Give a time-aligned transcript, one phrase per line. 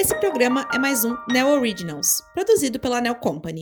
[0.00, 3.60] Esse programa é mais um Neo Originals, produzido pela Neo Company.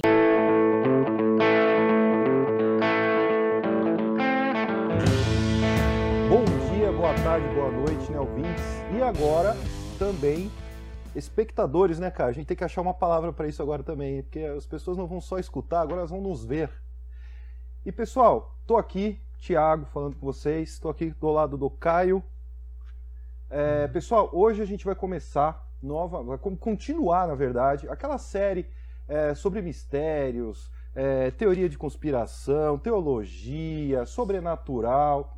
[6.28, 8.64] Bom dia, boa tarde, boa noite, ouvintes?
[8.96, 9.56] E agora
[9.98, 10.48] também
[11.12, 12.30] espectadores, né, cara?
[12.30, 15.08] A gente tem que achar uma palavra para isso agora também, porque as pessoas não
[15.08, 16.70] vão só escutar, agora elas vão nos ver.
[17.84, 22.22] E pessoal, tô aqui, Thiago, falando com vocês, estou aqui do lado do Caio.
[23.50, 28.66] É, pessoal, hoje a gente vai começar nova, vai continuar, na verdade, aquela série
[29.06, 35.36] é, sobre mistérios, é, teoria de conspiração, teologia, sobrenatural.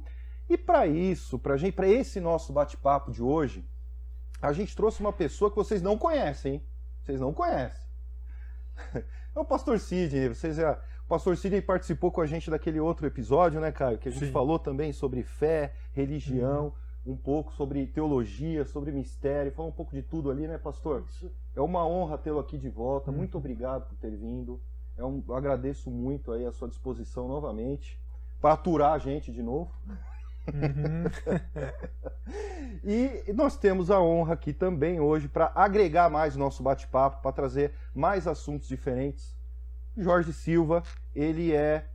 [0.48, 3.65] E para isso, para gente, para esse nosso bate-papo de hoje,
[4.42, 6.66] a gente trouxe uma pessoa que vocês não conhecem, hein?
[7.02, 7.88] Vocês não conhecem.
[9.32, 10.29] É o Pastor Sidney.
[10.29, 10.73] Vocês já,
[11.04, 13.96] o Pastor Sidney participou com a gente daquele outro episódio, né, Caio?
[13.96, 14.32] Que a gente Sim.
[14.32, 16.73] falou também sobre fé, religião, uhum.
[17.06, 21.04] Um pouco sobre teologia, sobre mistério, falou um pouco de tudo ali, né, Pastor?
[21.54, 23.10] É uma honra tê-lo aqui de volta.
[23.10, 23.16] Uhum.
[23.18, 24.60] Muito obrigado por ter vindo.
[24.96, 27.98] É um, agradeço muito aí a sua disposição novamente
[28.40, 29.73] para aturar a gente de novo.
[30.48, 31.04] Uhum.
[32.84, 37.32] e nós temos a honra aqui também hoje para agregar mais o nosso bate-papo, para
[37.32, 39.35] trazer mais assuntos diferentes.
[39.96, 40.82] Jorge Silva,
[41.14, 41.87] ele é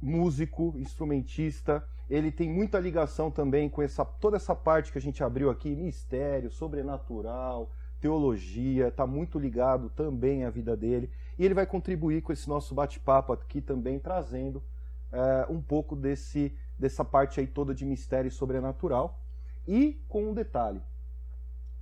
[0.00, 5.24] músico, instrumentista, ele tem muita ligação também com essa, toda essa parte que a gente
[5.24, 11.10] abriu aqui, mistério, sobrenatural, teologia, está muito ligado também à vida dele.
[11.38, 14.62] E ele vai contribuir com esse nosso bate-papo aqui também, trazendo
[15.10, 19.18] é, um pouco desse dessa parte aí toda de mistério e sobrenatural.
[19.66, 20.82] E com um detalhe,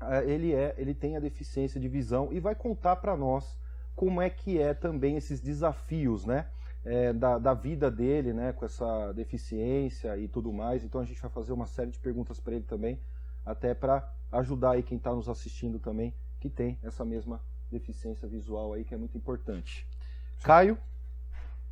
[0.01, 3.59] é, ele é, ele tem a deficiência de visão e vai contar para nós
[3.97, 6.47] como é que é também esses desafios, né?
[6.85, 10.83] É, da, da, vida dele, né, com essa deficiência e tudo mais.
[10.83, 12.99] Então a gente vai fazer uma série de perguntas para ele também,
[13.45, 18.73] até para ajudar aí quem está nos assistindo também, que tem essa mesma deficiência visual
[18.73, 19.87] aí, que é muito importante.
[20.39, 20.45] Sim.
[20.45, 20.79] Caio,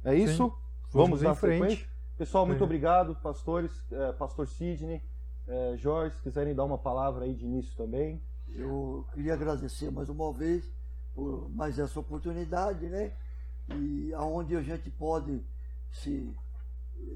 [0.05, 0.45] é isso?
[0.45, 0.53] Sim.
[0.93, 1.61] Vamos, Vamos em frente.
[1.61, 1.89] Sequência?
[2.17, 2.65] Pessoal, muito é.
[2.65, 5.01] obrigado, pastores, é, pastor Sidney,
[5.47, 8.21] é, Jorge, se quiserem dar uma palavra aí de início também.
[8.55, 10.71] Eu queria agradecer mais uma vez
[11.15, 13.13] por mais essa oportunidade, né?
[13.71, 15.45] E aonde a gente pode
[15.93, 16.35] se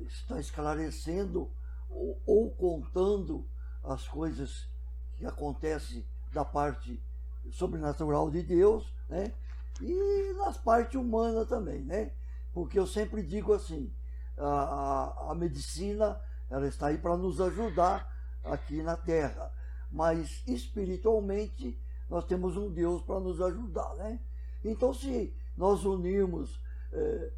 [0.07, 1.51] estar esclarecendo
[1.89, 3.47] ou, ou contando
[3.83, 4.69] as coisas
[5.17, 7.03] que acontecem da parte
[7.51, 9.33] sobrenatural de Deus, né?
[9.81, 12.13] E nas partes humanas também, né?
[12.53, 13.93] Porque eu sempre digo assim,
[14.37, 16.21] a, a, medicina
[16.51, 18.11] ela está aí para nos ajudar
[18.45, 19.51] aqui na Terra,
[19.91, 24.21] mas espiritualmente nós temos um Deus para nos ajudar, né?
[24.65, 26.61] Então, se nós unirmos
[26.93, 27.31] é,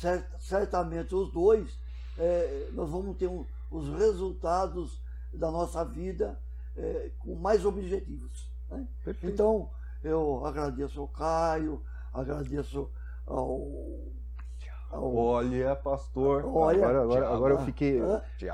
[0.00, 1.78] cert, certamente os dois,
[2.18, 5.00] é, nós vamos ter um, os resultados
[5.32, 6.38] da nossa vida
[6.76, 8.48] é, com mais objetivos.
[8.70, 8.86] Né?
[9.22, 9.70] Então,
[10.02, 11.82] eu agradeço ao Caio,
[12.12, 12.90] agradeço
[13.26, 14.12] ao
[14.96, 16.44] Olha, pastor.
[16.46, 18.00] Olha, agora, agora, agora eu fiquei.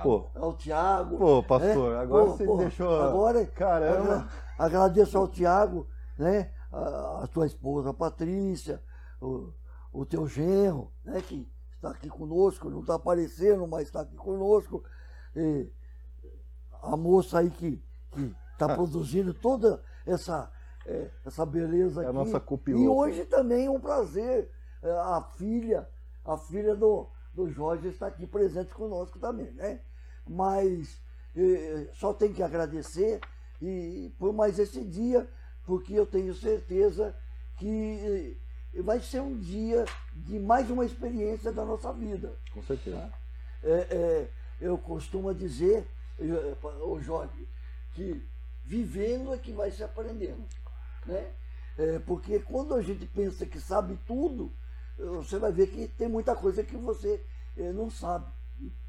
[0.03, 1.19] Pô, é o Tiago.
[1.19, 1.98] Pô, pastor, é?
[1.98, 3.00] agora pô, você pô, deixou.
[3.03, 4.28] Agora, caramba.
[4.59, 5.86] Agradeço ao Tiago,
[6.19, 6.50] né?
[6.72, 8.82] A, a, tua esposa, Patrícia,
[9.20, 9.53] o,
[9.92, 11.20] o teu genro, né?
[11.20, 14.84] Que está aqui conosco, não está aparecendo, mas está aqui conosco.
[15.34, 15.69] E
[16.82, 17.82] a moça aí que
[18.53, 20.50] está produzindo toda essa,
[20.86, 22.10] é, essa beleza é aqui.
[22.10, 22.84] A nossa copilota.
[22.84, 24.50] E hoje também é um prazer.
[24.82, 25.88] É, a filha
[26.25, 29.80] a filha do, do Jorge está aqui presente conosco também, né?
[30.28, 31.00] Mas
[31.34, 33.20] eh, só tenho que agradecer
[33.60, 35.28] e por mais esse dia,
[35.70, 37.14] porque eu tenho certeza
[37.56, 38.36] que
[38.75, 39.84] eh, vai ser um dia
[40.16, 42.36] de mais uma experiência da nossa vida.
[42.53, 42.97] Com certeza.
[42.97, 43.19] Tá?
[43.62, 44.30] É, é,
[44.60, 45.86] eu costumo dizer,
[46.82, 47.48] o Jorge,
[47.94, 48.20] que
[48.64, 50.44] vivendo é que vai se aprendendo.
[51.06, 51.30] Né?
[51.78, 54.53] É, porque quando a gente pensa que sabe tudo,
[54.98, 57.25] você vai ver que tem muita coisa que você
[57.56, 58.26] eh, não sabe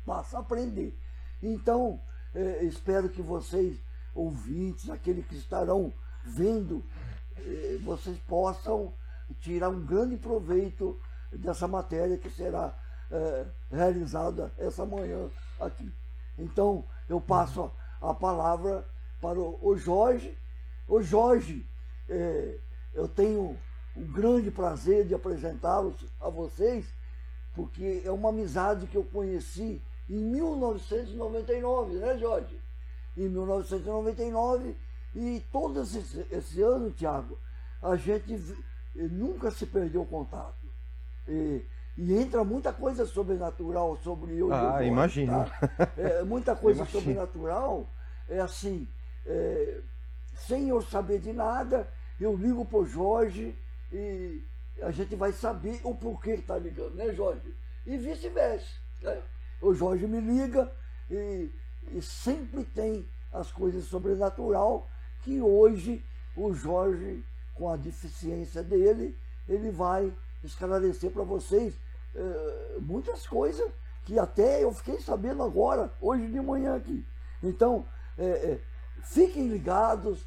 [0.03, 0.97] passa a aprender.
[1.43, 2.01] Então,
[2.33, 3.77] eh, espero que vocês,
[4.15, 5.93] ouvintes, aqueles que estarão
[6.23, 6.83] vendo,
[7.37, 8.93] eh, vocês possam
[9.39, 10.99] tirar um grande proveito
[11.31, 12.75] dessa matéria que será
[13.69, 15.29] realizada essa manhã
[15.59, 15.91] aqui.
[16.39, 17.69] Então, eu passo
[18.01, 18.85] a, palavra
[19.19, 20.37] para o, Jorge.
[20.87, 21.65] O Jorge,
[22.93, 23.57] eu tenho
[23.95, 26.85] o grande prazer de apresentá-los a vocês,
[27.53, 32.59] porque é uma amizade que eu conheci em 1999, né, Jorge?
[33.17, 34.75] Em 1999,
[35.15, 37.37] e todo esse, esse ano, Tiago,
[37.81, 38.39] a gente
[38.95, 40.69] nunca se perdeu contato.
[41.27, 41.65] E,
[41.97, 44.53] e, entra muita coisa sobrenatural sobre eu.
[44.53, 45.31] Ah, eu imagino.
[45.31, 45.91] Tá?
[45.97, 47.87] É, muita coisa sobrenatural
[48.29, 48.87] é assim.
[49.25, 49.81] É,
[50.33, 51.87] sem eu saber de nada,
[52.19, 53.55] eu ligo pro Jorge
[53.91, 54.41] e
[54.81, 57.53] a gente vai saber o porquê que tá ligando, né, Jorge?
[57.85, 58.73] E vice-versa.
[59.01, 59.21] Né?
[59.61, 60.71] O Jorge me liga
[61.09, 61.51] e,
[61.91, 64.87] e sempre tem as coisas sobrenatural
[65.23, 66.03] que hoje
[66.35, 67.23] o Jorge,
[67.53, 70.11] com a deficiência dele, ele vai
[70.43, 71.73] esclarecer para vocês
[72.15, 73.69] é, muitas coisas
[74.05, 77.05] que até eu fiquei sabendo agora, hoje de manhã aqui.
[77.43, 77.85] Então,
[78.17, 78.59] é, é,
[79.03, 80.25] fiquem ligados,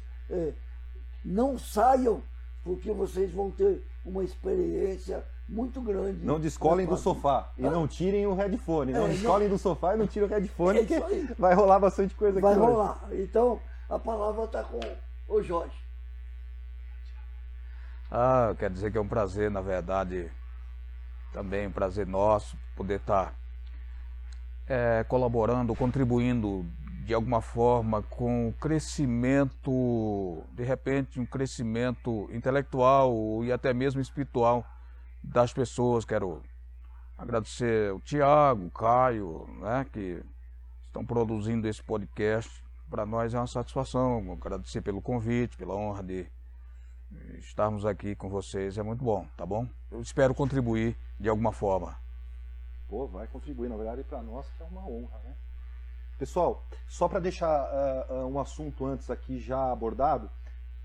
[1.23, 2.23] não saiam,
[2.63, 6.25] porque vocês vão ter uma experiência muito grande.
[6.25, 8.91] Não descolem do sofá e não tirem o headphone.
[8.91, 9.55] Não é, descolem não...
[9.55, 10.99] do sofá e não tirem o headphone, é que
[11.37, 12.59] vai rolar bastante coisa vai aqui.
[12.59, 13.05] Vai rolar.
[13.07, 13.21] Hoje.
[13.21, 13.59] Então,
[13.89, 14.79] a palavra está com
[15.27, 15.75] o Jorge.
[18.11, 20.31] Ah, quer dizer que é um prazer, na verdade,
[21.33, 23.33] também um prazer nosso poder estar tá,
[24.67, 26.65] é, colaborando, contribuindo
[27.05, 34.65] de alguma forma com o crescimento, de repente, um crescimento intelectual e até mesmo espiritual
[35.23, 36.03] das pessoas.
[36.03, 36.41] Quero
[37.15, 40.23] agradecer o Tiago, o Caio, né, que
[40.87, 42.64] estão produzindo esse podcast.
[42.89, 44.33] Para nós é uma satisfação.
[44.33, 46.27] Agradecer pelo convite, pela honra de
[47.39, 48.77] estarmos aqui com vocês.
[48.77, 49.67] É muito bom, tá bom?
[49.91, 51.97] Eu espero contribuir de alguma forma.
[52.87, 53.69] Pô, vai contribuir.
[53.69, 55.35] Na verdade, para nós é uma honra, né?
[56.17, 57.67] Pessoal, só para deixar
[58.09, 60.29] uh, um assunto antes aqui já abordado,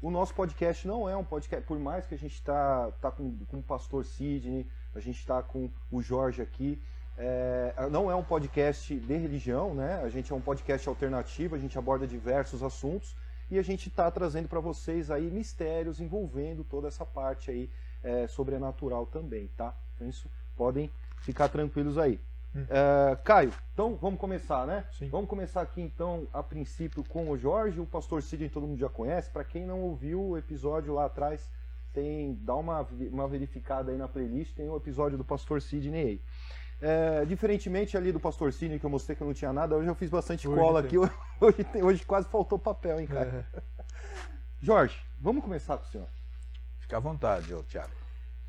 [0.02, 3.36] o nosso podcast não é um podcast, por mais que a gente está tá com,
[3.46, 6.82] com o pastor Sidney, a gente está com o Jorge aqui,
[7.22, 10.00] é, não é um podcast de religião, né?
[10.02, 13.14] A gente é um podcast alternativo, a gente aborda diversos assuntos
[13.50, 17.68] e a gente está trazendo para vocês aí mistérios envolvendo toda essa parte aí
[18.02, 19.74] é, sobrenatural também, tá?
[19.94, 22.18] Então isso podem ficar tranquilos aí.
[22.56, 22.64] Hum.
[22.70, 24.86] É, Caio, então vamos começar, né?
[24.90, 25.10] Sim.
[25.10, 27.80] Vamos começar aqui então, a princípio, com o Jorge.
[27.80, 29.28] O pastor Sidney todo mundo já conhece.
[29.28, 31.50] Para quem não ouviu o episódio lá atrás,
[31.92, 32.80] tem dá uma,
[33.12, 36.20] uma verificada aí na playlist, tem o um episódio do pastor Sidney aí.
[36.80, 39.88] É, diferentemente ali do pastor Sidney, que eu mostrei que eu não tinha nada, hoje
[39.88, 41.04] eu fiz bastante hoje cola tem.
[41.04, 41.14] aqui.
[41.40, 43.46] Hoje, tem, hoje quase faltou papel, hein, cara?
[43.54, 43.62] É.
[44.60, 46.06] Jorge, vamos começar com o senhor.
[46.78, 47.92] Fica à vontade, ô, Thiago.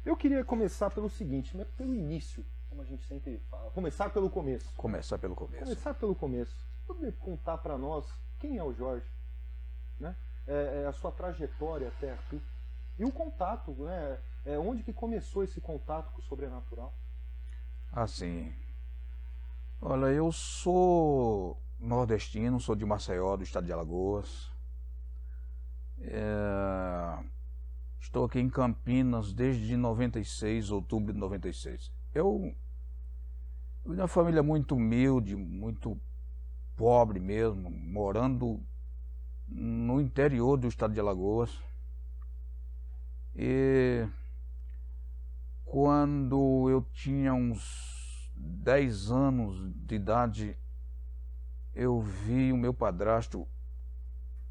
[0.06, 3.70] Eu queria começar pelo seguinte, né, pelo início como a gente sempre fala.
[3.72, 4.74] Começar pelo começo.
[4.78, 5.64] Começar pelo começo.
[5.64, 6.56] Começar pelo começo.
[6.88, 8.06] Poder contar para nós
[8.40, 9.06] quem é o Jorge,
[10.00, 10.16] né?
[10.48, 12.42] É, é a sua trajetória até aqui
[12.98, 14.18] e o contato, né?
[14.46, 16.94] É onde que começou esse contato com o sobrenatural?
[17.92, 18.54] Assim,
[19.82, 24.50] olha, eu sou nordestino, sou de Maceió, do estado de Alagoas.
[26.00, 27.24] É...
[28.00, 31.92] Estou aqui em Campinas desde 96, outubro de 96.
[32.14, 32.56] Eu
[33.86, 36.00] de uma família muito humilde, muito
[36.78, 38.64] pobre mesmo, morando
[39.48, 41.60] no interior do estado de Alagoas.
[43.36, 44.08] E
[45.72, 50.58] quando eu tinha uns 10 anos de idade,
[51.74, 53.48] eu vi o meu padrasto,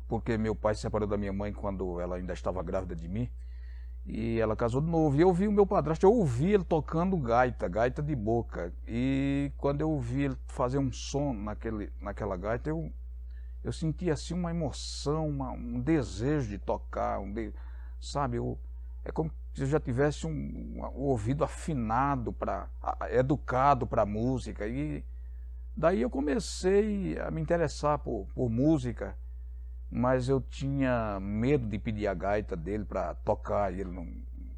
[0.09, 3.29] porque meu pai se separou da minha mãe quando ela ainda estava grávida de mim.
[4.07, 5.15] E ela casou de novo.
[5.15, 8.73] E eu vi o meu padrasto, eu ouvi ele tocando gaita, gaita de boca.
[8.89, 12.91] E quando eu ouvi ele fazer um som naquele, naquela gaita, eu,
[13.63, 17.53] eu senti assim uma emoção, uma, um desejo de tocar, um de,
[18.01, 18.39] sabe?
[18.39, 18.59] Eu,
[19.05, 22.69] é como se eu já tivesse um, um, um ouvido afinado, para
[23.11, 24.67] educado para música.
[24.67, 25.05] E
[25.77, 29.17] daí eu comecei a me interessar por, por música
[29.91, 34.07] mas eu tinha medo de pedir a gaita dele para tocar e ele não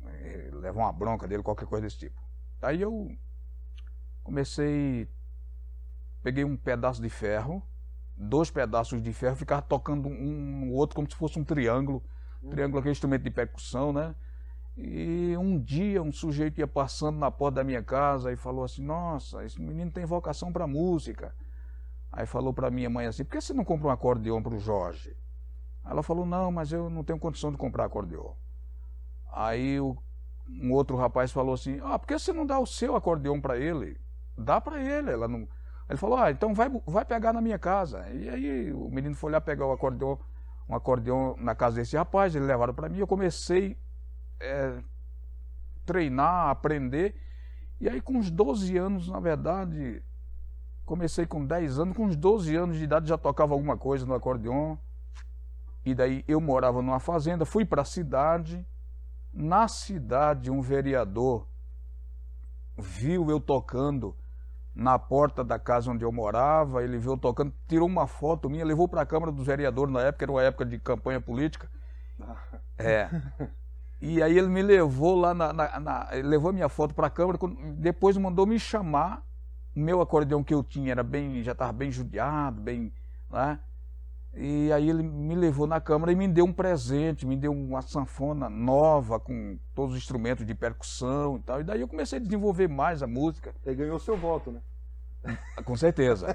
[0.06, 2.20] eh, levar uma bronca dele, qualquer coisa desse tipo.
[2.60, 3.16] Aí eu
[4.22, 5.08] comecei,
[6.22, 7.66] peguei um pedaço de ferro,
[8.14, 12.04] dois pedaços de ferro, ficava tocando um no outro como se fosse um triângulo,
[12.42, 12.50] hum.
[12.50, 14.14] triângulo aquele instrumento de percussão, né?
[14.76, 18.82] E um dia um sujeito ia passando na porta da minha casa e falou assim:
[18.82, 21.34] Nossa, esse menino tem vocação para música.
[22.10, 24.58] Aí falou para minha mãe assim: Por que você não compra um acordeão para o
[24.58, 25.16] Jorge?
[25.84, 28.32] Ela falou, não, mas eu não tenho condição de comprar acordeon.
[29.32, 33.40] Aí um outro rapaz falou assim, ah, por que você não dá o seu acordeon
[33.40, 34.00] para ele?
[34.36, 35.10] Dá para ele.
[35.10, 35.48] Ela não...
[35.88, 38.08] Ele falou, ah, então vai, vai pegar na minha casa.
[38.10, 40.16] E aí o menino foi lá pegar o acordeon,
[40.68, 43.76] um acordeon na casa desse rapaz, ele levaram para mim, eu comecei
[44.42, 44.82] é,
[45.86, 47.14] treinar, aprender.
[47.80, 50.02] E aí com uns 12 anos, na verdade,
[50.84, 54.14] comecei com 10 anos, com uns 12 anos de idade já tocava alguma coisa no
[54.14, 54.76] acordeon.
[55.84, 58.64] E daí eu morava numa fazenda, fui para a cidade.
[59.32, 61.48] Na cidade, um vereador
[62.76, 64.14] viu eu tocando
[64.74, 68.88] na porta da casa onde eu morava, ele veio tocando, tirou uma foto minha, levou
[68.88, 71.68] para a Câmara dos Vereadores na época, era uma época de campanha política.
[72.78, 73.08] É.
[74.04, 75.52] E aí ele me levou lá na.
[75.52, 77.38] na, na levou a minha foto para a Câmara,
[77.76, 79.24] depois mandou me chamar.
[79.76, 81.40] O meu acordeão que eu tinha era bem.
[81.44, 82.92] já estava bem judiado, bem.
[83.30, 83.60] Né?
[84.34, 87.80] E aí ele me levou na Câmara e me deu um presente, me deu uma
[87.80, 91.60] sanfona nova, com todos os instrumentos de percussão e tal.
[91.60, 93.54] E daí eu comecei a desenvolver mais a música.
[93.64, 94.60] Ele ganhou seu voto, né?
[95.64, 96.34] Com certeza.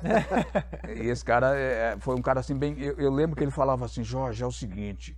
[0.87, 2.79] e esse cara é, foi um cara assim bem.
[2.79, 5.17] Eu, eu, lembro que ele falava assim, Jorge, é o seguinte.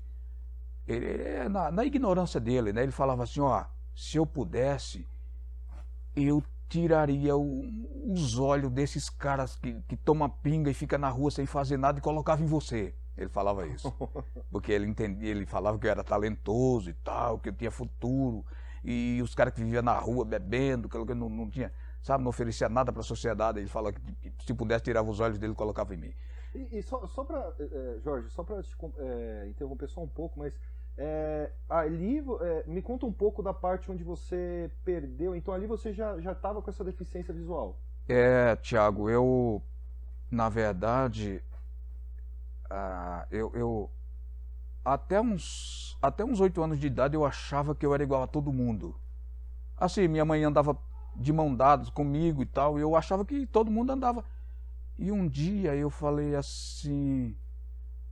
[0.89, 2.83] Ele, na, na ignorância dele, né?
[2.83, 3.63] Ele falava assim, ó,
[3.95, 5.07] se eu pudesse,
[6.15, 7.63] eu tiraria o,
[8.11, 11.99] os olhos desses caras que, que toma pinga e fica na rua sem fazer nada
[11.99, 12.93] e colocava em você.
[13.17, 13.93] Ele falava isso.
[14.49, 18.45] Porque ele entendia, ele falava que eu era talentoso e tal, que eu tinha futuro.
[18.83, 22.69] E os caras que viviam na rua bebendo, que não, não tinha, sabe, não oferecia
[22.69, 23.59] nada para a sociedade.
[23.59, 26.13] Ele falava que, que, se pudesse tirava os olhos dele e colocava em mim.
[26.55, 28.61] E, e só, só para, é, eh, eh, Jorge, só para
[28.99, 30.53] é, interromper só um pouco, mas
[31.01, 35.33] é, ali, é, me conta um pouco da parte onde você perdeu.
[35.33, 37.79] Então ali você já estava com essa deficiência visual.
[38.07, 39.61] É, Tiago, eu
[40.29, 41.41] na verdade
[42.69, 43.89] ah, eu, eu
[44.83, 48.27] até uns até uns oito anos de idade eu achava que eu era igual a
[48.27, 48.93] todo mundo.
[49.77, 50.77] Assim, minha mãe andava
[51.15, 54.25] de mão dadas comigo e tal, e eu achava que todo mundo andava.
[54.97, 57.37] E um dia eu falei assim,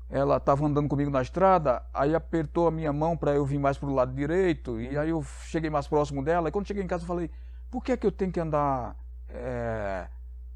[0.09, 3.77] ela estava andando comigo na estrada, aí apertou a minha mão para eu vir mais
[3.77, 6.87] para o lado direito, e aí eu cheguei mais próximo dela, e quando cheguei em
[6.87, 7.29] casa eu falei,
[7.69, 8.95] por que é que eu tenho que andar,
[9.27, 10.07] é...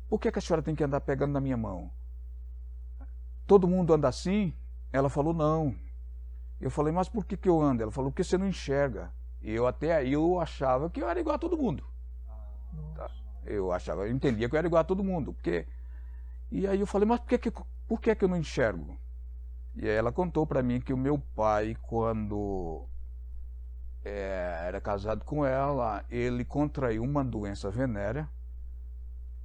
[0.08, 1.92] por que, é que a senhora tem que andar pegando na minha mão?
[3.46, 4.54] Todo mundo anda assim?
[4.94, 5.76] Ela falou, não.
[6.60, 7.84] Eu falei, mas por que, que eu ando?
[7.84, 9.12] Ela falou, porque você não enxerga.
[9.42, 11.84] E eu até aí eu achava que eu era igual a todo mundo.
[12.96, 13.10] Tá?
[13.44, 15.68] Eu achava, eu entendia que eu era igual a todo mundo, porque...
[16.50, 17.52] E aí eu falei, mas por que, que,
[17.88, 18.98] por que, que eu não enxergo?
[19.76, 22.86] E ela contou para mim que o meu pai, quando
[24.04, 28.30] é, era casado com ela, ele contraiu uma doença venérea,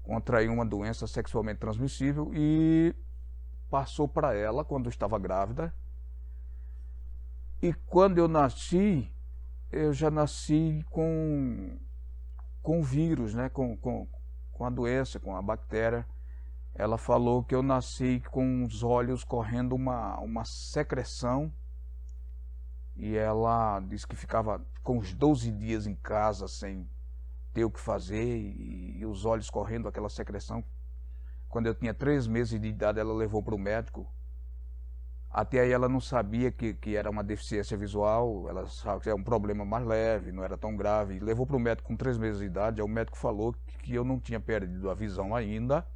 [0.02, 2.94] contraiu uma doença sexualmente transmissível e
[3.70, 5.72] passou para ela quando estava grávida.
[7.62, 9.10] E quando eu nasci,
[9.70, 11.78] eu já nasci com
[12.62, 13.48] com vírus, né?
[13.48, 14.08] com, com,
[14.52, 16.04] com a doença, com a bactéria
[16.78, 21.50] ela falou que eu nasci com os olhos correndo uma, uma secreção
[22.94, 26.88] e ela disse que ficava com uns 12 dias em casa sem
[27.52, 30.62] ter o que fazer e, e os olhos correndo aquela secreção.
[31.48, 34.06] Quando eu tinha três meses de idade, ela levou para o médico.
[35.30, 39.18] Até aí ela não sabia que, que era uma deficiência visual, ela sabia que era
[39.18, 41.18] um problema mais leve, não era tão grave.
[41.20, 44.04] Levou para o médico com três meses de idade, aí o médico falou que eu
[44.04, 45.86] não tinha perdido a visão ainda,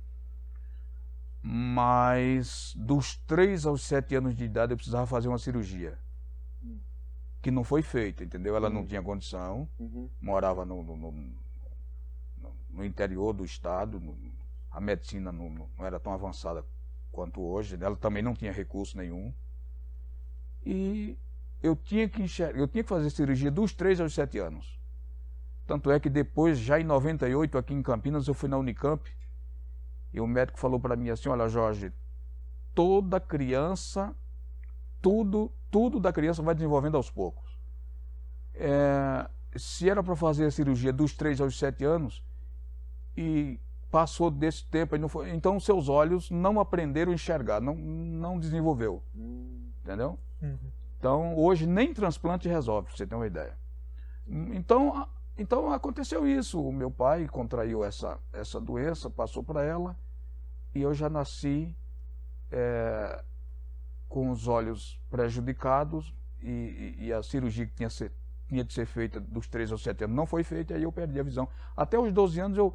[1.43, 5.99] mas dos 3 aos 7 anos de idade eu precisava fazer uma cirurgia.
[7.41, 8.55] Que não foi feita, entendeu?
[8.55, 8.87] Ela não hum.
[8.87, 10.11] tinha condição, uhum.
[10.21, 11.33] morava no, no, no,
[12.69, 14.03] no, interior do estado,
[14.71, 16.63] a medicina não, não, era tão avançada
[17.11, 19.33] quanto hoje, ela também não tinha recurso nenhum.
[20.67, 21.17] E
[21.63, 24.79] eu tinha que enxergar, eu tinha que fazer cirurgia dos 3 aos 7 anos.
[25.67, 29.11] Tanto é que depois, já em 98, aqui em Campinas, eu fui na Unicamp
[30.13, 31.93] e o médico falou para mim assim: Olha, Jorge,
[32.75, 34.15] toda criança,
[35.01, 37.59] tudo, tudo da criança vai desenvolvendo aos poucos.
[38.55, 42.23] É, se era para fazer a cirurgia dos 3 aos 7 anos
[43.17, 43.59] e
[43.91, 49.03] passou desse tempo, foi, então seus olhos não aprenderam a enxergar, não, não desenvolveu.
[49.15, 50.19] Entendeu?
[50.43, 50.59] Uhum.
[50.99, 53.57] Então hoje nem transplante resolve, pra você ter uma ideia.
[54.29, 55.09] Então
[55.41, 56.63] então aconteceu isso.
[56.63, 59.97] O meu pai contraiu essa, essa doença, passou para ela,
[60.75, 61.75] e eu já nasci
[62.53, 63.25] é,
[64.07, 68.13] com os olhos prejudicados, e, e, a cirurgia que tinha, ser,
[68.49, 71.19] tinha de ser feita dos 3 aos 7 anos não foi feita, aí eu perdi
[71.19, 71.49] a visão.
[71.75, 72.75] Até os 12 anos eu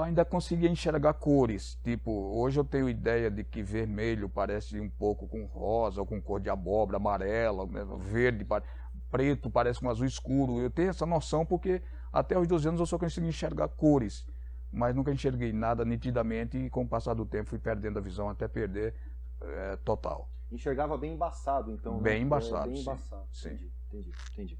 [0.00, 1.78] ainda conseguia enxergar cores.
[1.84, 6.20] Tipo, hoje eu tenho ideia de que vermelho parece um pouco com rosa, ou com
[6.20, 8.44] cor de abóbora, amarela, né, verde.
[8.44, 8.68] Parece
[9.12, 10.58] preto, parece um azul escuro.
[10.58, 14.26] Eu tenho essa noção porque até os 12 anos eu só consegui enxergar cores,
[14.72, 18.30] mas nunca enxerguei nada nitidamente e com o passar do tempo fui perdendo a visão
[18.30, 18.94] até perder
[19.42, 20.30] é, total.
[20.50, 22.00] Enxergava bem embaçado, então.
[22.00, 22.20] Bem né?
[22.20, 22.64] embaçado.
[22.64, 22.82] É, bem sim.
[22.82, 23.26] embaçado.
[23.30, 23.48] Sim.
[23.50, 24.58] Entendi, entendi, entendi.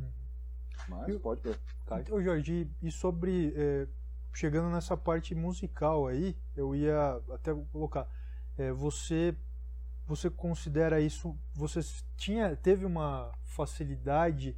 [0.00, 0.10] Uhum.
[0.88, 1.58] Mas pode ver.
[2.00, 3.52] Então, Jorge, e sobre.
[3.56, 3.86] É,
[4.34, 8.08] chegando nessa parte musical aí, eu ia até colocar.
[8.56, 9.36] É, você
[10.06, 11.36] você considera isso?
[11.54, 11.80] Você
[12.16, 14.56] tinha, teve uma facilidade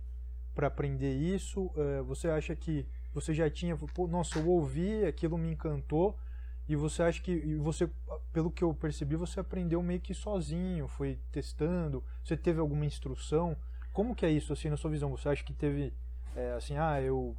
[0.55, 1.71] para aprender isso?
[1.77, 6.19] É, você acha que você já tinha, pô, nossa, eu ouvi, aquilo me encantou,
[6.69, 7.89] e você acha que, você,
[8.33, 13.57] pelo que eu percebi, você aprendeu meio que sozinho, foi testando, você teve alguma instrução?
[13.93, 15.11] Como que é isso, assim, na sua visão?
[15.11, 15.93] Você acha que teve,
[16.35, 17.37] é, assim, ah, eu,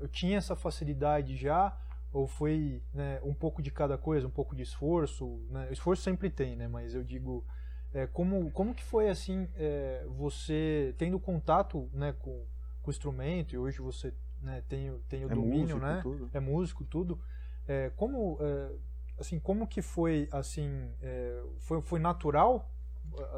[0.00, 1.76] eu tinha essa facilidade já,
[2.14, 5.68] ou foi né, um pouco de cada coisa, um pouco de esforço, né?
[5.72, 6.68] Esforço sempre tem, né?
[6.68, 7.44] Mas eu digo,
[7.92, 12.46] é, como, como que foi assim, é, você tendo contato né, com,
[12.82, 16.00] com o instrumento, e hoje você né, tem, tem o É domínio, músico, né?
[16.02, 16.30] tudo.
[16.32, 17.20] É músico, tudo.
[17.66, 18.70] É, como, é,
[19.18, 22.70] assim, como que foi, assim, é, foi, foi natural,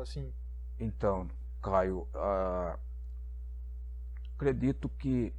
[0.03, 0.35] assim,
[0.79, 1.29] Então,
[1.63, 2.79] Caio, ah,
[4.35, 5.33] acredito que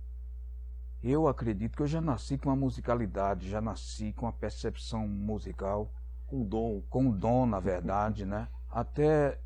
[1.03, 5.91] eu acredito que eu já nasci com a musicalidade, já nasci com a percepção musical,
[6.25, 6.81] Com dom.
[6.89, 8.47] com dom, na verdade, né?
[8.69, 9.39] Até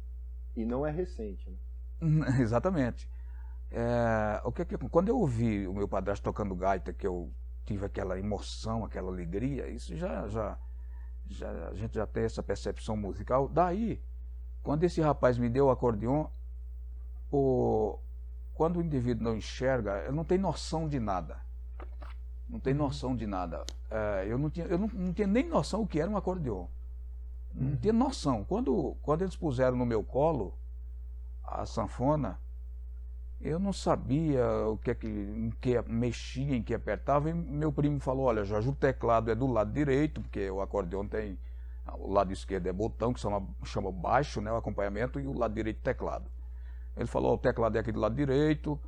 [0.55, 1.57] E não é recente, né?
[2.39, 3.09] Exatamente.
[3.69, 7.31] É, o que que- quando eu ouvi o meu padrasto tocando gaita, que eu
[7.65, 10.57] tive aquela emoção, aquela alegria, isso já, já,
[11.27, 13.47] já a gente já tem essa percepção musical.
[13.47, 14.01] Daí,
[14.63, 16.25] quando esse rapaz me deu o acordeon,
[17.31, 17.97] o,
[18.53, 21.39] quando o indivíduo não enxerga, ele não tem noção de nada.
[22.47, 23.63] Não tem noção de nada.
[23.89, 26.67] É, eu não tinha, eu não, não tinha nem noção o que era um acordeon.
[27.53, 28.43] Não tinha noção.
[28.43, 30.53] Quando, quando eles puseram no meu colo
[31.43, 32.39] a sanfona,
[33.39, 37.71] eu não sabia o que é que, em que mexia, em que apertava, e meu
[37.71, 41.39] primo falou, olha Jorge, o teclado é do lado direito, porque o acordeão tem,
[41.97, 45.53] o lado esquerdo é botão, que chama, chama baixo, né, o acompanhamento, e o lado
[45.53, 46.25] direito teclado.
[46.95, 48.79] Ele falou, o teclado é aqui do lado direito,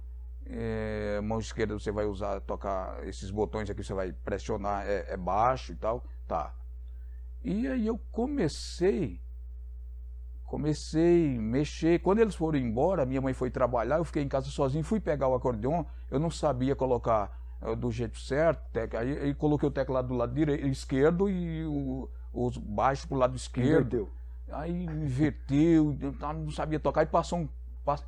[0.46, 5.18] é, mão esquerda você vai usar, tocar esses botões aqui, você vai pressionar, é, é
[5.18, 6.54] baixo e tal, tá.
[7.44, 9.22] E aí eu comecei
[10.54, 12.00] comecei a mexer.
[12.00, 15.28] Quando eles foram embora, minha mãe foi trabalhar, eu fiquei em casa sozinho, fui pegar
[15.28, 18.62] o acordeon, eu não sabia colocar eh, do jeito certo,
[18.96, 23.36] aí, aí coloquei o teclado do lado direito, esquerdo e o, os baixos pro lado
[23.36, 23.96] esquerdo.
[23.96, 24.10] Inverteu.
[24.52, 27.50] Aí inverteu, eu não não sabia tocar, e passou um.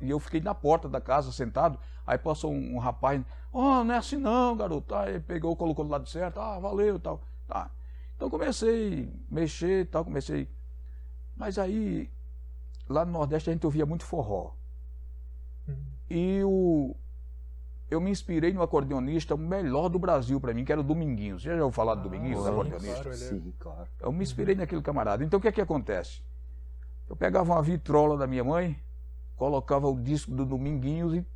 [0.00, 3.94] E eu fiquei na porta da casa sentado, aí passou um, um rapaz, ó, não
[3.94, 4.94] é assim não, garoto.
[4.94, 7.20] Aí ele pegou, colocou do lado certo, ah, valeu e tal.
[7.46, 7.70] Tá.
[8.16, 10.48] Então comecei a mexer e tal, comecei.
[11.36, 12.10] Mas aí,
[12.88, 14.52] lá no Nordeste a gente ouvia muito forró.
[16.08, 16.94] E o,
[17.90, 21.42] eu me inspirei no acordeonista o melhor do Brasil para mim, que era o Dominguinhos.
[21.42, 23.02] Você já ouviu falar do Dominguinhos, sim, acordeonista?
[23.02, 23.88] claro, é- Sim, claro.
[24.00, 25.22] Eu me inspirei naquele camarada.
[25.24, 26.22] Então o que é que acontece?
[27.08, 28.76] Eu pegava uma vitrola da minha mãe,
[29.36, 31.26] colocava o disco do Dominguinhos e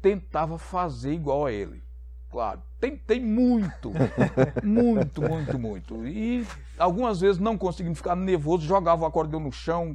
[0.00, 1.82] tentava fazer igual a ele.
[2.30, 3.92] Claro, tentei muito,
[4.64, 6.06] muito, muito, muito.
[6.06, 6.46] E
[6.78, 9.94] algumas vezes não conseguindo ficar nervoso, jogava o acordeão no chão.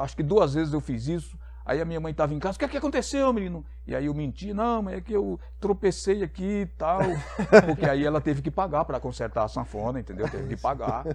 [0.00, 1.38] Acho que duas vezes eu fiz isso.
[1.66, 3.64] Aí a minha mãe estava em casa, o que é que aconteceu, menino?
[3.86, 7.00] E aí eu menti, não, mas é que eu tropecei aqui e tal.
[7.66, 10.28] Porque aí ela teve que pagar para consertar a sanfona, entendeu?
[10.28, 11.06] Teve que pagar.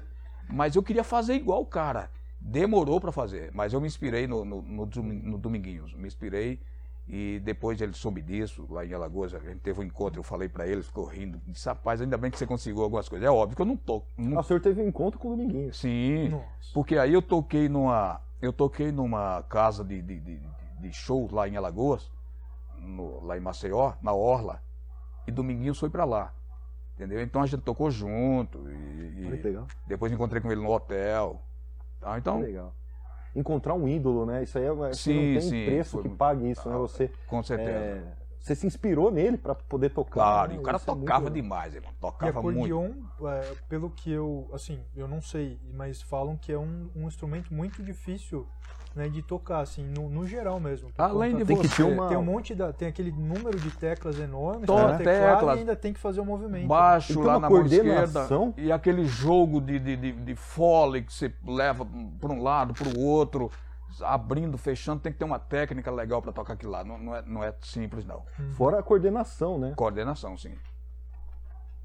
[0.47, 2.09] Mas eu queria fazer igual o cara.
[2.41, 5.93] Demorou para fazer, mas eu me inspirei no, no, no, no Dominguinhos.
[5.93, 6.60] Me inspirei
[7.08, 10.47] e depois ele soube disso, lá em Alagoas, a gente teve um encontro, eu falei
[10.47, 11.41] para ele, ficou rindo.
[11.47, 13.28] Disse, rapaz, ainda bem que você conseguiu algumas coisas.
[13.28, 14.04] É óbvio que eu não tô.
[14.17, 15.78] não- Ah, o senhor teve um encontro com o Dominguinhos.
[15.78, 16.73] Sim, Nossa.
[16.73, 20.39] porque aí eu toquei numa, eu toquei numa casa de, de, de,
[20.80, 22.10] de shows lá em Alagoas,
[22.78, 24.62] no- lá em Maceió, na Orla,
[25.28, 26.34] e Dominguinhos foi para lá.
[26.95, 27.21] Entendeu?
[27.21, 29.65] Então a gente tocou junto e, e legal.
[29.88, 31.41] depois encontrei com ele no hotel.
[32.01, 32.73] Que Então, legal.
[33.35, 34.43] Encontrar um ídolo, né?
[34.43, 36.75] Isso aí é, uma- Sim, não tem sim, preço que pague isso, né?
[36.75, 37.71] Ah, Você, com certeza.
[37.79, 38.01] é,
[38.39, 40.12] você se inspirou nele para poder tocar.
[40.13, 40.56] Claro, né?
[40.56, 41.91] e o cara Isso é muito tocava demais, irmão.
[41.91, 42.58] E Tocava muito.
[42.60, 42.91] acordeon,
[43.28, 47.54] é, pelo que eu, assim, eu não sei, mas falam que é um, um instrumento
[47.54, 48.47] muito difícil
[48.95, 50.89] né, de tocar, assim, no, no geral mesmo.
[50.97, 53.60] Além conta- de Tem que ter você, uma- Tem um monte da, tem aquele número
[53.60, 55.04] de teclas enormes, cada teclado
[55.38, 55.56] teclas.
[55.56, 56.67] e ainda tem que fazer o movimento.
[56.67, 58.54] baixo Tem lá na mão esquerda coordenação.
[58.58, 61.86] e aquele jogo de, de, de, de fole que você leva
[62.19, 63.52] para um lado, para o outro,
[64.02, 66.84] abrindo, fechando, tem que ter uma técnica legal para tocar aquilo lá.
[66.84, 68.23] Não, não, é, não é simples, não.
[68.54, 69.73] Fora a coordenação, né?
[69.75, 70.56] Coordenação, sim.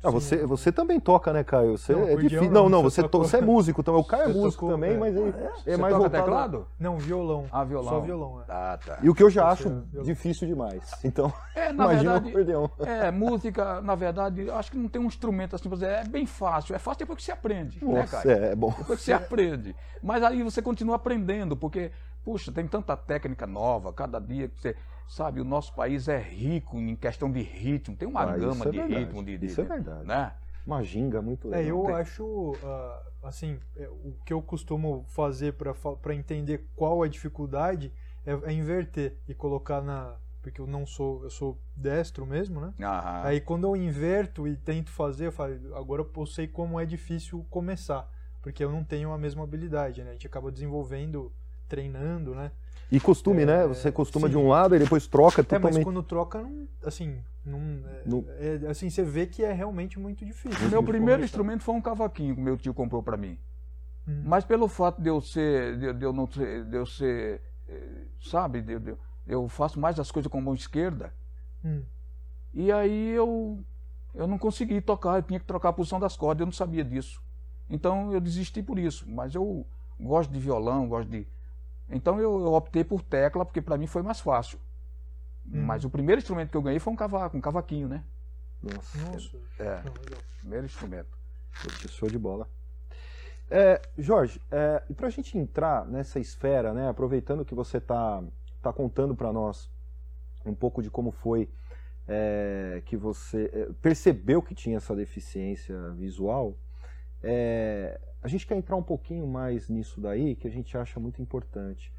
[0.05, 1.79] Ah, você, você também toca, né, Caio?
[1.79, 2.43] Você Não, é difícil.
[2.45, 4.01] não, Não, não, você to- você é músico também.
[4.01, 4.99] O Caio é músico tocou, também, é.
[4.99, 6.67] mas ele é Você mais toca voltado- teclado?
[6.79, 7.47] Não, violão.
[7.51, 7.89] Ah, violão.
[7.89, 8.45] Só violão, é.
[8.49, 8.99] Ah, tá.
[9.03, 10.83] E o que eu já Você acho é difícil demais.
[11.03, 12.71] Então, É, na imagina o verdade, acordeão.
[12.81, 16.05] é, música, na verdade, eu acho que não tem um instrumento assim pra dizer, é
[16.05, 16.75] bem fácil.
[16.75, 18.31] É fácil depois que você aprende, né, Nossa, Caio?
[18.45, 18.75] é, é bom.
[18.77, 19.75] Depois que você aprende.
[20.03, 21.91] Mas aí você continua aprendendo, porque,
[22.25, 24.77] puxa, tem tanta técnica nova, cada dia que você.
[25.07, 28.65] Sabe, o nosso país é rico em questão de ritmo, tem uma Ah, isso gama
[28.65, 29.37] é de verdade, ritmo de.
[29.37, 30.07] de- isso é de- verdade.
[30.07, 30.33] Né?
[30.67, 31.69] Uma ginga muito É, legal.
[31.69, 37.93] eu acho, ah, assim, é, o que eu costumo fazer para entender qual a dificuldade
[38.25, 42.75] é, é inverter e colocar na porque eu não sou, eu sou destro mesmo, né?
[42.79, 43.23] Aham.
[43.25, 47.47] Aí quando eu inverto e tento fazer, eu falo, agora eu sei como é difícil
[47.49, 48.07] começar,
[48.43, 50.11] porque eu não tenho a mesma habilidade, né?
[50.11, 51.33] A gente acaba desenvolvendo,
[51.79, 52.51] treinando, né?
[52.93, 53.67] E costume, É, né?
[53.67, 54.33] Você costuma sim.
[54.33, 55.85] de um lado e depois troca É, mas totalmente.
[55.85, 60.25] quando troca, não, assim, não, é, Não- é, assim, você vê que é realmente muito
[60.25, 60.67] difícil.
[60.67, 61.25] O meu primeiro começar.
[61.25, 63.37] instrumento foi um cavaquinho que meu tio comprou para mim.
[64.07, 64.23] Hum.
[64.25, 68.03] Mas pelo fato de eu ser, de, de eu não ser, de eu ser, eh,
[68.23, 68.95] sabe, de- de-
[69.27, 71.13] eu faço mais as coisas com a mão esquerda.
[71.65, 71.83] Hum.
[72.53, 73.59] E aí eu,
[74.15, 76.85] eu não consegui tocar, eu tinha que trocar a posição das cordas, eu não sabia
[76.85, 77.21] disso.
[77.69, 79.05] Então eu desisti por isso.
[79.09, 79.67] Mas eu
[79.99, 81.27] gosto de violão, gosto de.
[81.91, 84.59] Então eu, eu optei por tecla, porque para mim foi mais fácil.
[85.47, 85.63] Uhum.
[85.63, 88.03] Mas o primeiro instrumento que eu ganhei foi um cavaco, um cavaquinho, né?
[88.63, 89.37] Nossa, Nossa.
[89.59, 89.93] É, Não,
[90.41, 91.19] primeiro instrumento.
[91.89, 92.49] Show de bola.
[93.51, 98.23] É, Jorge, é, e para a gente entrar nessa esfera, né, aproveitando que você está
[98.63, 99.71] tá contando para nós
[100.47, 101.49] um pouco de como foi
[102.09, 106.57] é, que você é, percebeu que tinha essa deficiência visual,
[107.25, 111.21] é, a gente quer entrar um pouquinho mais nisso daí, que a gente acha muito
[111.21, 111.93] importante.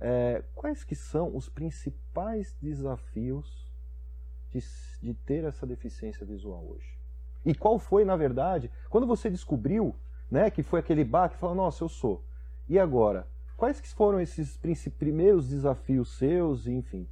[0.00, 3.70] É, quais que são os principais desafios
[4.50, 4.60] de,
[5.02, 6.96] de ter essa deficiência visual hoje?
[7.44, 9.94] E qual foi, na verdade, quando você descobriu,
[10.30, 12.24] né, que foi aquele bar que falou, nossa, eu sou.
[12.68, 13.26] E agora?
[13.56, 14.56] Quais que foram esses
[14.98, 17.08] primeiros desafios seus, enfim?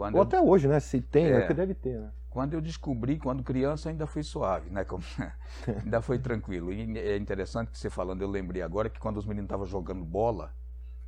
[0.00, 0.80] Quando Ou eu- até hoje, né?
[0.80, 1.36] Se tem, né?
[1.36, 1.40] É.
[1.40, 2.10] Porque deve ter, né?
[2.30, 4.84] Quando eu descobri, quando criança, ainda foi suave, né?
[4.84, 5.02] Como-
[5.66, 6.72] ainda foi tranquilo.
[6.72, 10.04] E é interessante que você falando, eu lembrei agora que quando os meninos estavam jogando
[10.04, 10.54] bola,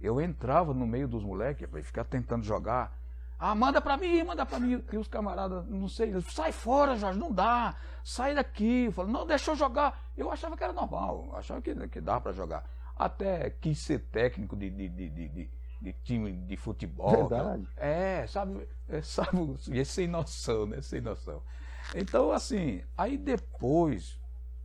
[0.00, 2.92] eu entrava no meio dos moleques para ficar tentando jogar.
[3.38, 4.82] Ah, manda pra mim, manda pra mim.
[4.92, 7.74] E os camaradas, não sei, sai fora, Jorge, não dá.
[8.04, 8.84] Sai daqui.
[8.86, 10.10] Eu falo, não, deixa eu jogar.
[10.16, 12.64] Eu achava que era normal, achava que, que dava pra jogar.
[12.96, 15.50] Até quis ser técnico de, de, de, de,
[15.82, 17.28] de- time de futebol.
[17.28, 17.66] Verdade.
[17.76, 20.80] É, sabe, é, sabe, é sem noção, né?
[20.80, 21.42] Sem noção.
[21.94, 24.20] Então, assim, aí depois,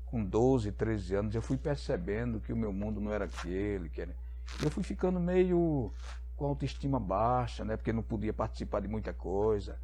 [0.05, 4.01] com 12, 13 anos, eu fui percebendo que o meu mundo não era aquele, que
[4.01, 4.15] era...
[4.63, 5.91] eu fui ficando meio
[6.35, 7.75] com autoestima baixa, né?
[7.75, 9.79] Porque não podia participar de muita coisa.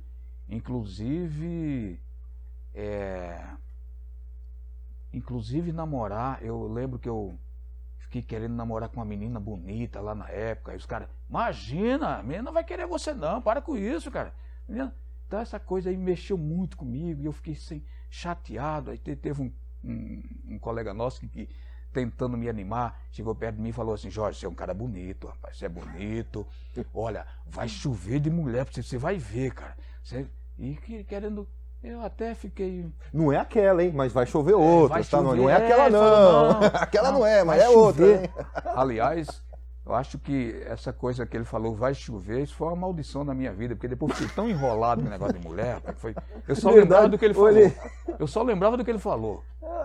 [0.47, 1.99] Inclusive,
[2.75, 3.43] é...
[5.11, 7.37] inclusive namorar, eu lembro que eu
[8.13, 10.71] fiquei querendo namorar com uma menina bonita lá na época.
[10.71, 14.33] Aí os caras, imagina, a menina não vai querer você não, para com isso, cara.
[14.67, 14.93] Menina-
[15.27, 18.91] Então essa coisa aí mexeu muito comigo e eu fiquei assim, chateado.
[18.91, 19.51] Aí te- teve um,
[19.83, 21.49] um, um colega nosso que, que
[21.91, 24.73] tentando me animar, chegou perto de mim e falou assim, Jorge, você é um cara
[24.75, 26.45] bonito, rapaz, você é bonito.
[26.93, 29.75] Olha, vai chover de mulher, você, você vai ver, cara.
[30.03, 30.27] Você-
[30.59, 31.47] E que- querendo.
[31.83, 32.85] Eu até fiquei.
[33.11, 33.91] Não é aquela, hein?
[33.93, 35.17] Mas vai chover outra, vai tá?
[35.17, 36.01] Não, chover, não é aquela, é, não.
[36.53, 36.59] não.
[36.75, 38.23] aquela não, Não, é, mas é outra, chover.
[38.23, 38.29] hein?
[38.75, 39.43] Aliás,
[39.85, 43.33] eu acho que essa coisa que ele falou, vai chover, isso foi uma maldição na
[43.33, 46.15] minha vida, porque depois fiquei tão enrolado com o negócio de mulher, foi,
[46.47, 47.49] eu só Verdade, lembrava do que ele falou.
[47.49, 47.73] olhei.
[48.17, 49.43] Eu só lembrava do que ele falou.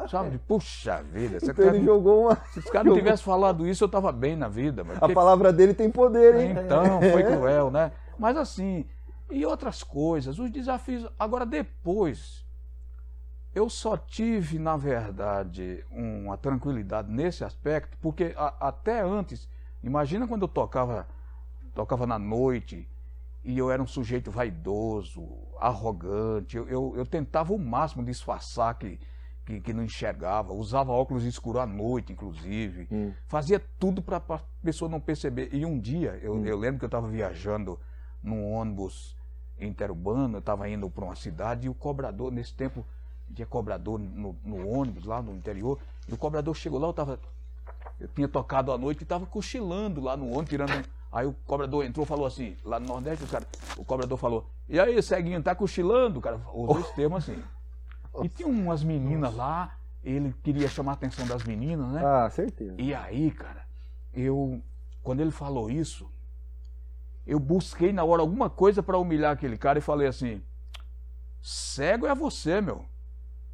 [0.08, 0.30] Sabe?
[0.30, 2.36] De, Puxa vida, Então ele jogou uma.
[2.52, 4.84] se esse cara não tivesse falado isso, eu tava bem na vida.
[4.84, 6.54] Mas A palavra dele tem poder, hein?
[6.64, 7.90] então, foi cruel, né?
[8.18, 8.86] Mas assim,
[9.30, 11.06] e outras coisas, os desafios.
[11.18, 12.44] Agora, depois,
[13.54, 19.48] eu só tive, na verdade, uma tranquilidade nesse aspecto, porque a- até antes,
[19.82, 21.06] imagina quando eu tocava,
[21.74, 22.88] tocava na noite
[23.44, 25.26] e eu era um sujeito vaidoso,
[25.58, 29.00] arrogante, eu, eu, eu tentava o máximo disfarçar que,
[29.46, 33.12] que, que não enxergava, usava óculos escuros à noite, inclusive Hum.
[33.26, 35.48] fazia tudo para a pessoa não perceber.
[35.52, 37.78] E um dia, eu, eu lembro que eu estava viajando
[38.22, 39.16] num ônibus
[39.60, 42.84] interurbano, eu estava indo para uma cidade e o cobrador, nesse tempo,
[43.34, 47.18] tinha cobrador no, no ônibus lá no interior, e o cobrador chegou lá, eu estava.
[48.00, 50.88] Eu tinha tocado à noite e estava cochilando lá no ônibus, tirando.
[51.10, 54.46] Aí o cobrador entrou e falou assim, lá no Nordeste, o, cara, o cobrador falou,
[54.68, 56.18] e aí, ceguinho, tá cochilando?
[56.18, 57.42] O cara usou esse termo assim.
[58.22, 62.02] E tinha umas meninas lá, ele queria chamar a atenção das meninas, né?
[62.04, 62.74] Ah, certeza.
[62.78, 63.64] E aí, cara,
[64.12, 64.60] eu.
[65.02, 66.10] Quando ele falou isso,
[67.28, 70.42] eu busquei na hora alguma coisa para humilhar aquele cara e falei assim:
[71.42, 72.84] cego é você, meu.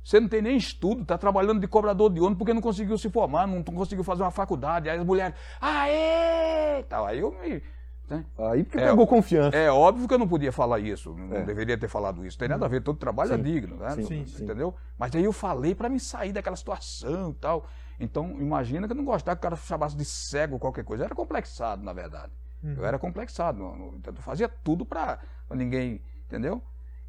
[0.02, 3.08] Você não tem nem estudo, tá trabalhando de cobrador de ônibus porque não conseguiu se
[3.08, 4.88] formar, não conseguiu fazer uma faculdade.
[4.88, 6.82] Aí as mulheres, aê!
[6.88, 7.06] Tal.
[7.06, 7.62] Aí eu me.
[8.08, 8.22] né?
[8.38, 9.56] Aí porque É, pegou confiança.
[9.56, 11.42] É óbvio que eu não podia falar isso, não É.
[11.42, 12.38] deveria ter falado isso.
[12.38, 13.42] Tem nada a ver, todo trabalho é Sim.
[13.42, 13.90] digno, né?
[13.92, 14.44] Sim, sim, sim.
[14.44, 14.74] Entendeu?
[14.98, 17.66] Mas aí eu falei para me sair daquela situação e tal.
[17.98, 21.02] Então, imagina que eu não gostava que o cara chamasse de cego ou qualquer coisa.
[21.02, 22.32] Eu era complexado, na verdade.
[22.64, 22.74] Uhum.
[22.74, 23.62] Eu era complexado.
[23.96, 26.62] então, eu fazia tudo para ninguém, entendeu?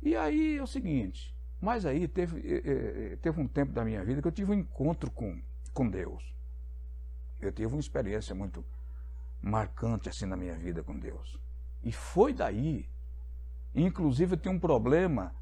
[0.04, 2.62] E aí é o seguinte, mas aí teve, eh,
[3.14, 5.42] eh, teve um tempo da minha vida que eu tive um encontro com,
[5.74, 6.36] com Deus.
[7.42, 8.64] Eu tive uma experiência muito
[9.42, 11.40] marcante assim na minha vida com Deus.
[11.82, 12.88] E foi daí
[13.76, 15.34] Inclusive, eu tinha um problema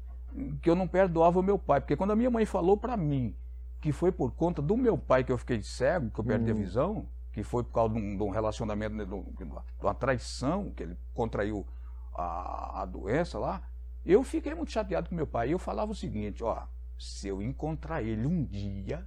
[0.60, 3.34] que eu não perdoava o meu pai, porque quando a minha mãe falou para mim
[3.80, 6.54] que foi por conta do meu pai que eu fiquei cego, que eu perdi a
[6.54, 6.56] Hum.
[6.56, 9.34] visão, que foi por causa de um, de um relacionamento, né, de, um-
[9.82, 11.66] uma traição, que ele contraiu
[12.14, 13.60] a, a doença lá,
[14.06, 15.48] eu fiquei muito chateado com meu pai.
[15.48, 16.62] E eu falava o seguinte, ó,
[16.96, 19.04] se eu encontrar ele um dia,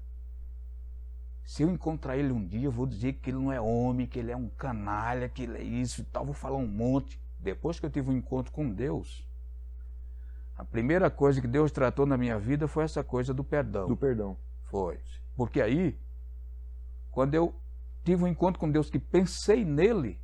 [1.45, 4.19] se eu encontrar ele um dia, eu vou dizer que ele não é homem, que
[4.19, 7.17] ele é um canalha, que ele é isso e tal, vou falar um monte.
[7.39, 9.25] Depois que eu tive um encontro com Deus,
[10.57, 13.87] a primeira coisa que Deus tratou na minha vida foi essa coisa do perdão.
[13.87, 14.35] Do perdão.
[14.65, 14.99] Foi.
[15.37, 15.97] Porque aí,
[17.09, 17.55] quando eu
[18.07, 20.17] tive um encontro com Deus que pensei nele,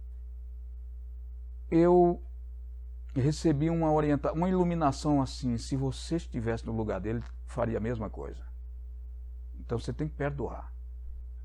[1.69, 2.24] eu
[3.13, 8.10] recebi uma orientação, uma iluminação assim, se você estivesse no lugar dele, faria a mesma
[8.10, 8.41] coisa.
[9.60, 10.72] Então você tem que perdoar.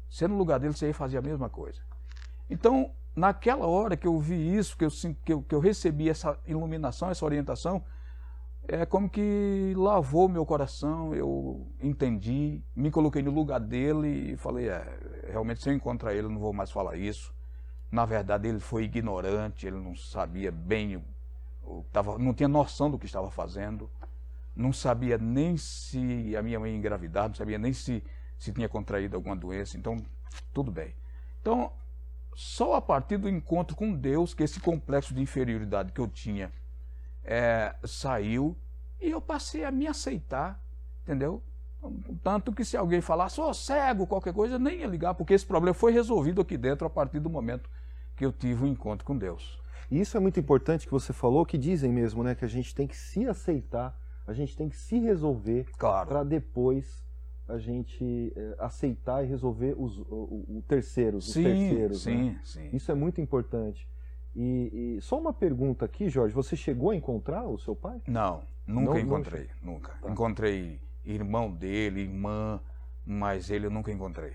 [0.09, 1.81] Se no lugar dele, você ia fazer a mesma coisa.
[2.49, 4.91] Então, naquela hora que eu vi isso, que eu,
[5.25, 7.83] que eu, que eu recebi essa iluminação, essa orientação,
[8.69, 14.69] é como que lavou meu coração, eu entendi, me coloquei no lugar dele e falei,
[14.69, 14.85] é,
[15.33, 17.35] realmente se eu encontrar ele eu não vou mais falar isso.
[17.91, 21.03] Na verdade ele foi ignorante, ele não sabia bem,
[21.91, 23.91] tava, não tinha noção do que estava fazendo,
[24.55, 28.05] não sabia nem se a minha mãe engravidar, não sabia nem se,
[28.39, 29.97] se tinha contraído alguma doença, então
[30.53, 30.95] tudo bem.
[31.41, 31.73] Então,
[32.35, 36.53] só a partir do encontro com Deus, que esse complexo de inferioridade que eu tinha
[37.31, 38.57] é, saiu
[39.01, 40.59] e eu passei a me aceitar,
[41.03, 41.43] entendeu?
[42.25, 45.47] Tanto que se alguém falasse, ô cego, qualquer coisa, eu nem ia ligar, porque esse
[45.47, 47.69] problema foi resolvido aqui dentro a partir do momento
[48.17, 49.61] que eu tive um encontro com Deus.
[49.91, 52.35] E isso é muito importante que você falou, que dizem mesmo, né?
[52.35, 56.09] Que a gente tem que se aceitar, a gente tem que se resolver Claro.
[56.09, 57.07] para depois
[57.47, 62.05] a gente eh, aceitar e resolver os o, o- o terceiros, os Sim, terceiros.
[62.07, 62.37] né?
[62.43, 62.77] sim, sim.
[62.77, 63.89] Isso é muito importante.
[64.35, 68.01] E, e só uma pergunta aqui, Jorge, você chegou a encontrar o seu pai?
[68.07, 69.93] Não, nunca Não- encontrei, nunca.
[70.01, 70.11] Tá.
[70.11, 72.61] Encontrei irmão dele, irmã,
[73.05, 74.33] mas ele eu nunca encontrei.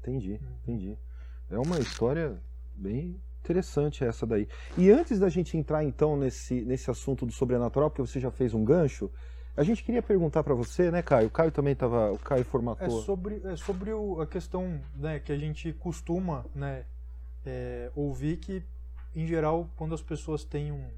[0.00, 0.96] Entendi, entendi.
[1.50, 2.36] É uma história
[2.74, 4.48] bem interessante essa daí.
[4.76, 8.54] E antes da gente entrar então nesse, nesse assunto do sobrenatural, porque você já fez
[8.54, 9.10] um gancho,
[9.56, 11.28] a gente queria perguntar para você, né, Caio?
[11.28, 13.02] O Caio também estava, o Caio É formatou.
[13.02, 16.84] sobre, é sobre o- a questão né, que a gente costuma né,
[17.44, 18.62] é, ouvir que,
[19.14, 20.90] em geral, quando as pessoas têm um.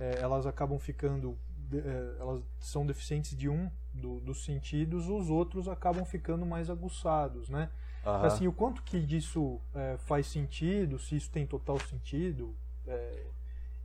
[0.00, 1.36] é, elas acabam ficando.
[1.72, 7.48] é, elas são deficientes de um do- dos sentidos, os outros acabam ficando mais aguçados,
[7.48, 7.68] né?
[8.04, 8.26] Aham.
[8.26, 12.54] Assim, o quanto que disso é, faz sentido, se isso tem total sentido,
[12.86, 13.26] é,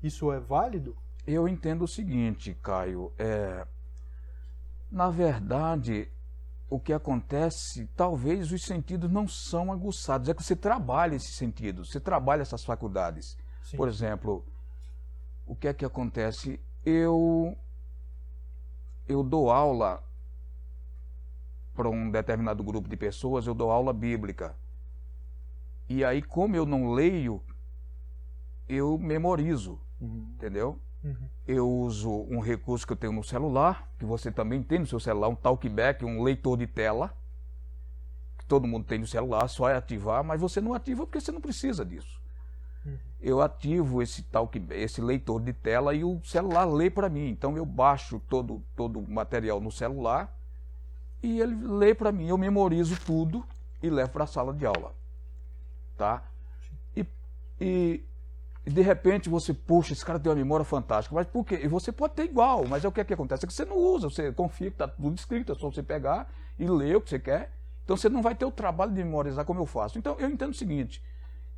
[0.02, 0.96] isso é válido?
[1.28, 3.12] Eu entendo o seguinte, Caio.
[3.18, 3.66] É,
[4.92, 6.08] na verdade,
[6.70, 10.28] o que acontece, talvez os sentidos não são aguçados.
[10.30, 13.38] É que você trabalha esses sentidos, você trabalha essas faculdades.
[13.62, 13.78] Sim.
[13.78, 14.46] Por exemplo,
[15.46, 16.60] o que é que acontece?
[16.86, 17.56] Eu
[19.08, 20.02] eu dou aula
[21.76, 24.56] para um determinado grupo de pessoas, eu dou aula bíblica.
[25.90, 27.42] E aí, como eu não leio,
[28.70, 30.32] eu memorizo, Uhum.
[30.36, 30.80] entendeu?
[31.04, 31.30] Uhum.
[31.48, 35.00] Eu uso um recurso que eu tenho no celular, que você também tem no seu
[35.00, 37.14] celular, um talkback, um leitor de tela,
[38.38, 41.32] que todo mundo tem no celular, só é ativar, mas você não ativa porque você
[41.32, 42.22] não precisa disso.
[42.86, 42.98] Uhum.
[43.22, 47.30] Eu ativo esse talk, esse leitor de tela e o celular lê para mim.
[47.30, 50.34] Então eu baixo todo todo o material no celular
[51.22, 52.28] e ele lê para mim.
[52.28, 53.46] Eu memorizo tudo
[53.82, 54.94] e levo para a sala de aula,
[55.98, 56.24] tá?
[56.96, 57.06] E,
[57.60, 58.04] e
[58.66, 61.14] e de repente você, puxa, esse cara tem uma memória fantástica.
[61.14, 61.60] Mas por quê?
[61.62, 63.46] E você pode ter igual, mas é o que, é que acontece?
[63.46, 66.32] É que você não usa, você confia que está tudo escrito, é só você pegar
[66.58, 67.52] e ler o que você quer.
[67.84, 70.00] Então você não vai ter o trabalho de memorizar como eu faço.
[70.00, 71.04] Então eu entendo o seguinte: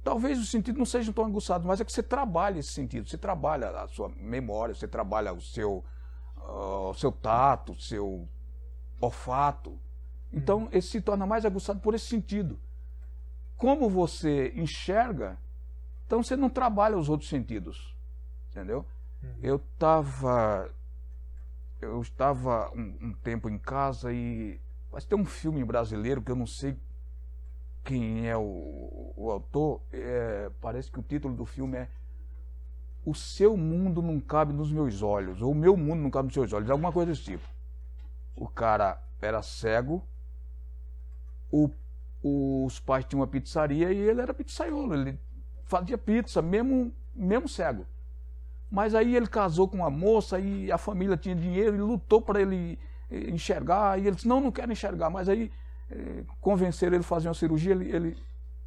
[0.03, 3.17] talvez os sentidos não sejam tão aguçados, mas é que você trabalha esse sentido, você
[3.17, 5.85] trabalha a sua memória, você trabalha o seu,
[6.37, 8.27] ah, o seu tato, o seu
[8.99, 9.79] olfato.
[10.33, 12.59] Então esse se torna mais aguçado por esse sentido.
[13.55, 15.37] Como você enxerga,
[16.05, 17.95] então você não trabalha os outros sentidos,
[18.51, 18.85] entendeu?
[19.41, 20.69] Eu estava
[21.81, 24.59] eu estava um, um tempo em casa e
[24.91, 26.77] mas tem um filme brasileiro que eu não sei
[27.83, 29.81] quem é o, o autor.
[29.91, 31.89] é, parece que o título do filme é
[33.05, 36.33] O Seu Mundo Não Cabe nos Meus Olhos, ou O Meu Mundo Não Cabe nos
[36.33, 37.47] Seus Olhos, alguma coisa desse tipo.
[38.35, 40.03] O cara era cego,
[41.51, 41.69] o-
[42.23, 45.19] os pais tinham uma pizzaria e ele era pizzaiolo, ele
[45.65, 47.85] fazia pizza, mesmo, mesmo cego.
[48.71, 52.41] Mas aí ele casou com uma moça e a família tinha dinheiro e lutou para
[52.41, 52.79] ele
[53.11, 53.99] eh, enxergar.
[53.99, 55.09] E ele disse: Não, não quero enxergar.
[55.09, 55.51] Mas aí
[55.89, 57.71] eh, convenceram ele a fazer uma cirurgia.
[57.73, 58.17] Ele, ele-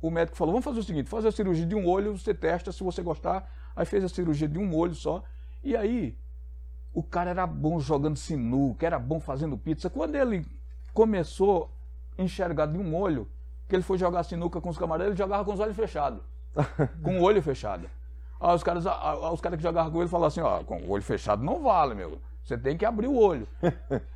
[0.00, 2.70] o médico falou: Vamos fazer o seguinte: fazer a cirurgia de um olho, você testa
[2.72, 3.50] se você gostar.
[3.74, 5.22] Aí fez a cirurgia de um olho só.
[5.62, 6.16] E aí
[6.94, 9.90] o cara era bom jogando sinuca, era bom fazendo pizza.
[9.90, 10.46] Quando ele
[10.94, 11.70] começou
[12.16, 13.28] a enxergar de um olho,
[13.68, 16.22] que ele foi jogar sinuca com os camaradas, ele jogava com os olhos fechados.
[17.02, 17.88] com o olho fechado.
[18.40, 20.90] Aí os caras, aí os caras que jogavam com ele falavam assim, ó, com o
[20.90, 22.20] olho fechado não vale, meu.
[22.44, 23.46] Você tem que abrir o olho.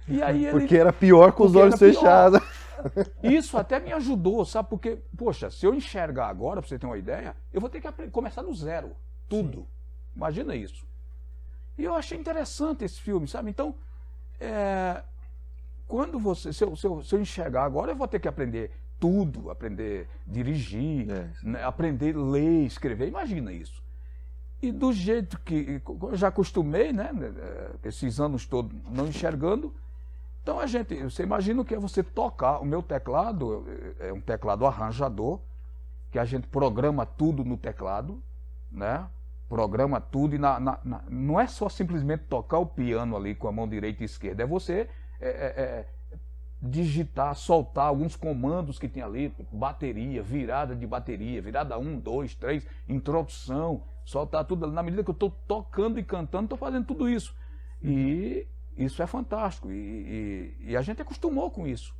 [0.08, 2.40] E aí ele, Porque era pior com os olhos fechados.
[3.22, 4.68] Isso até me ajudou, sabe?
[4.70, 8.10] Porque, poxa, se eu enxergar agora, pra você ter uma ideia, eu vou ter que
[8.10, 8.96] começar do zero.
[9.28, 9.58] Tudo.
[9.58, 9.66] Sim.
[10.16, 10.86] Imagina isso.
[11.78, 13.50] E eu achei interessante esse filme, sabe?
[13.50, 13.74] Então,
[14.40, 15.02] é,
[15.86, 16.52] quando você.
[16.52, 18.70] Se eu, se, eu, se eu enxergar agora, eu vou ter que aprender
[19.02, 21.28] tudo, aprender a dirigir, é.
[21.42, 23.08] né, aprender a ler, escrever.
[23.08, 23.82] Imagina isso.
[24.62, 27.32] E do jeito que eu já acostumei, né, né,
[27.82, 29.74] esses anos todos não enxergando,
[30.40, 32.60] então a gente, você imagina o que é você tocar.
[32.60, 33.66] O meu teclado
[33.98, 35.40] é um teclado arranjador,
[36.12, 38.22] que a gente programa tudo no teclado,
[38.70, 39.04] né?
[39.48, 43.48] Programa tudo e na, na, na, não é só simplesmente tocar o piano ali com
[43.48, 44.88] a mão direita e esquerda, é você
[45.20, 45.86] é, é, é
[46.62, 52.66] digitar, soltar alguns comandos que tem ali, bateria, virada de bateria, virada 1, 2, 3,
[52.88, 54.68] introdução, soltar tudo.
[54.68, 57.34] Na medida que eu estou tocando e cantando, estou fazendo tudo isso.
[57.82, 58.46] E
[58.76, 59.72] isso é fantástico.
[59.72, 61.92] E, e, e, a gente acostumou com isso.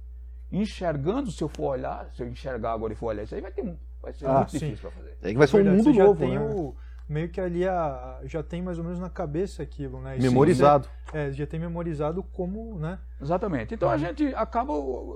[0.53, 3.51] Enxergando, se eu for olhar, se eu enxergar agora e for olhar, isso aí vai,
[3.51, 4.59] ter, vai ser ah, muito sim.
[4.59, 5.16] difícil para fazer.
[5.22, 6.38] É que vai ser um mundo novo, né?
[6.40, 6.77] O
[7.08, 10.16] meio que ali a, já tem mais ou menos na cabeça aquilo, né?
[10.18, 10.88] memorizado.
[11.12, 12.98] é, já tem memorizado como, né?
[13.20, 13.74] Exatamente.
[13.74, 14.72] Então a gente acaba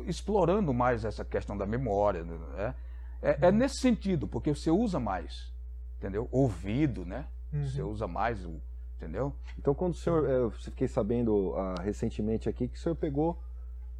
[0.07, 2.75] explorando mais essa questão da memória, né?
[3.23, 5.53] É, é nesse sentido, porque você usa mais,
[5.99, 6.29] entendeu?
[6.31, 7.27] Ouvido, né?
[7.53, 7.67] Uhum.
[7.67, 8.61] Você usa mais o,
[8.97, 9.35] entendeu?
[9.59, 13.41] Então quando o senhor, é, eu fiquei sabendo ah, recentemente aqui que o senhor pegou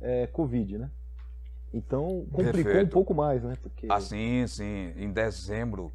[0.01, 0.91] é, Covid, né?
[1.73, 2.87] Então complicou Perfeito.
[2.87, 3.55] um pouco mais, né?
[3.61, 3.87] Porque...
[3.91, 4.93] Ah, sim, sim.
[4.97, 5.93] Em dezembro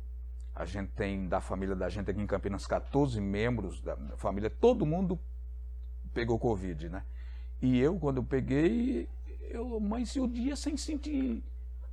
[0.55, 4.85] a gente tem da família da gente aqui em Campinas 14 membros da família, todo
[4.85, 5.19] mundo
[6.13, 7.03] pegou Covid, né?
[7.61, 9.07] E eu, quando eu peguei,
[9.49, 11.43] eu amanheci o dia sem sentir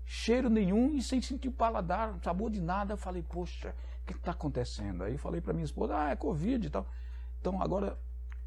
[0.05, 2.95] cheiro nenhum e sem sentir paladar, sabor de nada.
[2.95, 5.05] Eu falei, poxa, o que está acontecendo?
[5.05, 6.87] Aí eu falei para minha esposa, ah, é Covid e tal.
[7.41, 7.99] Então, agora,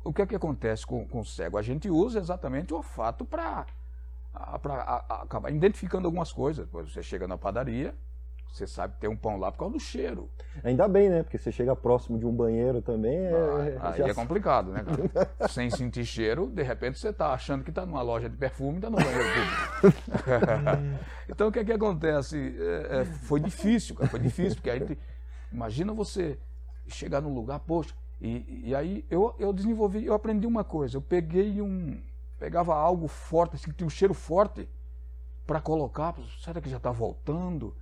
[0.04, 1.58] o que é que acontece com, com o cego?
[1.58, 3.68] A gente usa exatamente o olfato para
[4.34, 6.68] acabar identificando algumas coisas.
[6.70, 7.96] Você chega na padaria,
[8.52, 10.30] você sabe ter um pão lá por causa do cheiro.
[10.64, 11.24] Ainda bem, né?
[11.24, 13.18] Porque você chega próximo de um banheiro também.
[13.18, 14.08] É, ah, aí já...
[14.08, 15.48] é complicado, né, cara?
[15.48, 18.76] Sem sentir cheiro, de repente você está achando que está numa loja de perfume e
[18.78, 19.24] está no banheiro
[19.80, 20.00] público.
[21.30, 22.56] então o que é que acontece?
[22.60, 24.10] É, é, foi difícil, cara.
[24.10, 24.98] Foi difícil, porque aí
[25.52, 26.38] imagina você
[26.88, 30.98] chegar num lugar, poxa, e, e aí eu, eu desenvolvi, eu aprendi uma coisa.
[30.98, 32.00] Eu peguei um.
[32.38, 34.68] Pegava algo forte, assim, que tinha um cheiro forte,
[35.48, 36.16] para colocar.
[36.44, 37.76] Será que já está voltando?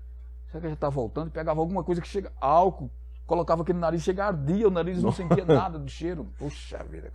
[0.52, 1.30] Será que já está voltando?
[1.30, 2.90] Pegava alguma coisa que chega, álcool,
[3.30, 6.26] colocava aquele nariz, chega ardia o nariz, não sentia nada do cheiro.
[6.40, 7.12] Puxa vida.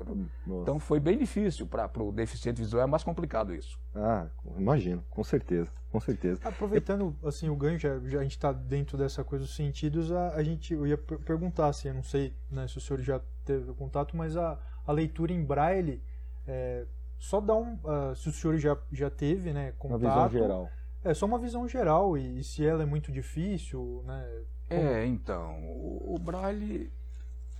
[0.47, 0.63] Nossa.
[0.63, 3.77] Então foi bem difícil para o deficiente visual, é mais complicado isso.
[3.93, 6.41] Ah, imagino, com certeza, com certeza.
[6.45, 10.35] Aproveitando assim o ganho, já, já a gente está dentro dessa coisa dos sentidos, a,
[10.35, 13.73] a gente eu ia perguntar assim, eu não sei né, se o senhor já teve
[13.75, 16.01] contato, mas a, a leitura em braille,
[16.47, 16.87] é,
[17.19, 20.01] só dá um, uh, se o senhor já, já teve, né, contato.
[20.01, 20.71] Uma visão geral
[21.05, 24.27] é só uma visão geral e, e se ela é muito difícil, né?
[24.69, 24.81] Como...
[24.81, 26.91] É, então, o, o, braille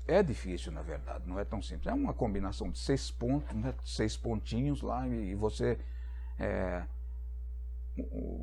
[0.09, 1.87] é difícil, na verdade, não é tão simples.
[1.87, 3.75] É uma combinação de seis pontos, né?
[3.85, 5.79] seis pontinhos lá e, e você,
[6.39, 6.85] é,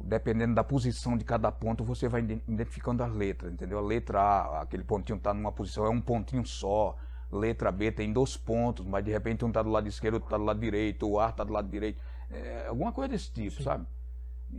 [0.03, 3.79] dependendo da posição de cada ponto, você vai identificando as letras, entendeu?
[3.79, 6.95] A letra A, aquele pontinho está numa posição, é um pontinho só.
[7.31, 10.37] Letra B tem dois pontos, mas de repente um está do lado esquerdo, outro está
[10.37, 11.99] do lado direito, o A está do lado direito.
[12.29, 13.63] É, alguma coisa desse tipo, Sim.
[13.63, 13.87] sabe?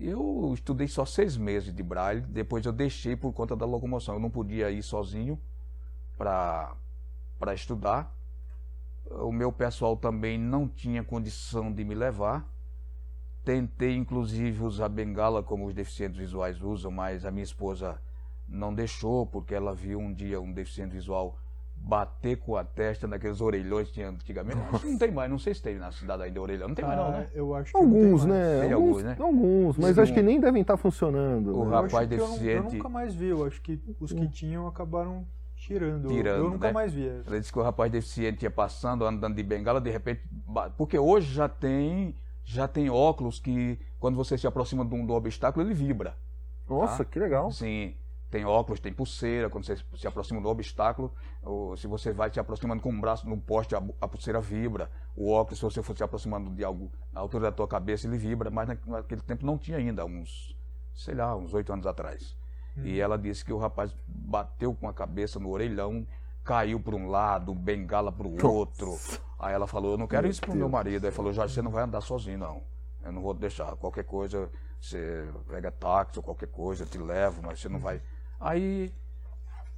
[0.00, 4.14] Eu estudei só seis meses de braille, depois eu deixei por conta da locomoção.
[4.14, 5.38] Eu não podia ir sozinho
[6.16, 6.74] para
[7.55, 8.14] estudar.
[9.11, 12.48] O meu pessoal também não tinha condição de me levar.
[13.44, 18.00] Tentei, inclusive, usar bengala como os deficientes visuais usam, mas a minha esposa
[18.48, 21.37] não deixou, porque ela viu um dia um deficiente visual
[21.85, 24.59] bater com a testa naqueles orelhões que tinha antigamente.
[24.73, 26.68] Acho que não tem mais, não sei se tem na cidade ainda orelhão.
[26.68, 27.27] Não tem mais, não, né?
[27.29, 28.61] Ah, eu acho que alguns, né?
[28.61, 29.16] Tem alguns, alguns, né?
[29.18, 30.01] Alguns, mas Sim.
[30.01, 31.59] acho que nem devem estar funcionando.
[31.59, 31.70] O né?
[31.76, 32.47] rapaz deficiente.
[32.47, 34.28] Eu, eu, nunca mais vi, eu acho que os que hum.
[34.28, 35.26] tinham acabaram
[35.57, 36.09] tirando.
[36.09, 36.72] tirando eu nunca né?
[36.72, 37.03] mais vi.
[37.03, 40.22] Ele disse que o rapaz deficiente ia passando, andando de bengala, de repente.
[40.76, 42.14] Porque hoje já tem,
[42.45, 46.16] já tem óculos que, quando você se aproxima de um do obstáculo, ele vibra.
[46.68, 47.11] Nossa, tá?
[47.11, 47.51] que legal.
[47.51, 47.95] Sim.
[48.33, 51.12] Tem óculos, tem pulseira, quando você se aproxima do obstáculo,
[51.43, 54.91] ou se você vai se aproximando com o braço no poste, a, a, pulseira vibra.
[55.14, 58.16] O óculos, se você for se aproximando de algo na altura da tua cabeça, ele
[58.16, 60.57] vibra, mas naquele tempo não tinha ainda, uns,
[60.95, 62.35] sei lá, uns oito anos atrás.
[62.78, 62.87] Hum.
[62.87, 66.07] E ela disse que o rapaz bateu com a cabeça no orelhão,
[66.43, 68.99] caiu para um lado, bengala para o outro.
[69.39, 71.05] Aí ela falou, eu não quero isso pro meu marido.
[71.05, 72.62] Aí falou, Jorge, você não vai andar sozinho, não.
[73.05, 73.76] Eu não vou deixar.
[73.76, 78.01] Qualquer coisa, você pega táxi ou qualquer coisa, eu te levo, mas você não vai.
[78.43, 78.93] Aí.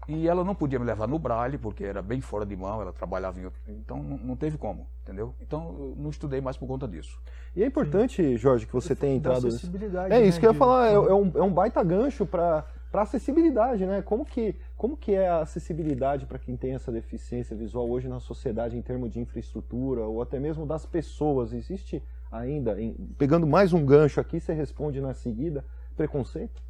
[0.06, 2.92] E ela não podia me levar no Braille, porque era bem fora de mão, ela
[2.92, 3.58] trabalhava em outro.
[3.66, 5.34] Então não, teve como, entendeu?
[5.40, 7.18] Então eu não estudei mais por conta disso.
[7.56, 9.46] E é importante, Jorge, que você tenha entrado.
[9.46, 11.82] acessibilidade, É né, isso que eu ia de- falar, é, é um, é um baita
[11.82, 14.02] gancho para acessibilidade, né?
[14.02, 18.20] Como que, como que é a acessibilidade para quem tem essa deficiência visual hoje na
[18.20, 21.54] sociedade em termos de infraestrutura ou até mesmo das pessoas?
[21.54, 25.64] Existe ainda, em- pegando mais um gancho aqui, você responde na seguida,
[25.96, 26.62] preconceito?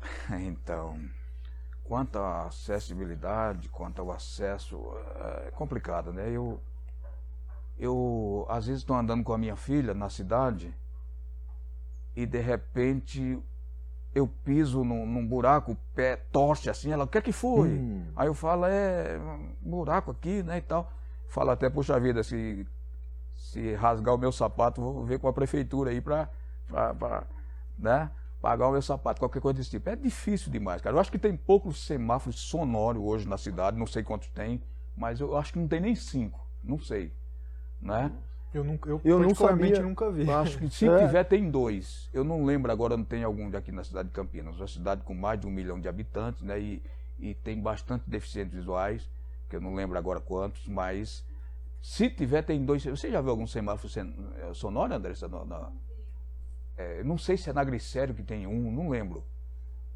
[0.46, 0.98] Então,
[1.86, 4.78] quanto à acessibilidade, quanto ao acesso,
[5.46, 6.28] é complicado, né?
[6.30, 6.60] Eu,
[7.78, 10.74] eu às vezes estou andando com a minha filha na cidade
[12.14, 13.40] e de repente
[14.14, 17.68] eu piso num, num buraco, o pé torce assim, ela, o que é que foi?
[17.68, 18.06] Hum.
[18.16, 20.90] Aí eu falo, é um buraco aqui, né, e tal.
[21.28, 22.66] Falo até, puxa vida, se,
[23.36, 26.30] se rasgar o meu sapato, vou ver com a prefeitura aí pra,
[27.78, 28.10] né,
[28.46, 29.90] pagar o meu sapato, qualquer coisa desse tipo.
[29.90, 30.94] É difícil demais, cara.
[30.94, 34.62] Eu acho que tem poucos semáforos sonoros hoje na cidade, não sei quantos tem,
[34.96, 37.12] mas eu acho que não tem nem cinco, não sei,
[37.82, 38.12] né?
[38.54, 40.30] Eu, nunca, eu, Eu particularmente nunca vi.
[40.30, 40.96] Acho que se É.
[40.96, 42.08] tiver, tem dois.
[42.14, 44.56] Eu não lembro agora, não tem algum aqui na cidade de Campinas.
[44.56, 46.58] Uma cidade com mais de um milhão de habitantes, né?
[46.60, 46.82] E,
[47.18, 49.10] e tem bastante deficientes visuais,
[49.50, 51.26] que eu não lembro agora quantos, mas
[51.82, 52.84] se tiver, tem dois.
[52.84, 53.92] Você já viu algum semáforo
[54.38, 55.26] eh, sonoro, Andressa?
[55.26, 55.72] Na, na-
[56.76, 59.24] é, não sei se é na Glicério que tem um, não lembro.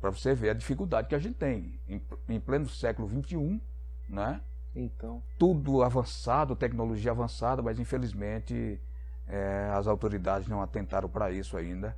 [0.01, 1.79] Para você ver a dificuldade que a gente tem.
[1.87, 3.61] Em, em pleno século XXI,
[4.09, 4.41] né?
[4.75, 8.81] Então, tudo avançado, tecnologia avançada, mas infelizmente
[9.27, 11.97] eh, as autoridades não atentaram para isso ainda,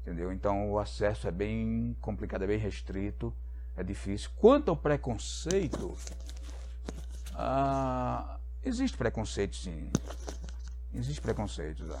[0.00, 0.32] entendeu?
[0.32, 3.34] Então o acesso é bem complicado, é bem restrito,
[3.76, 4.30] é difícil.
[4.36, 5.94] Quanto ao preconceito,
[7.34, 9.90] ah, existe preconceito sim,
[10.94, 11.98] existe preconceito, né?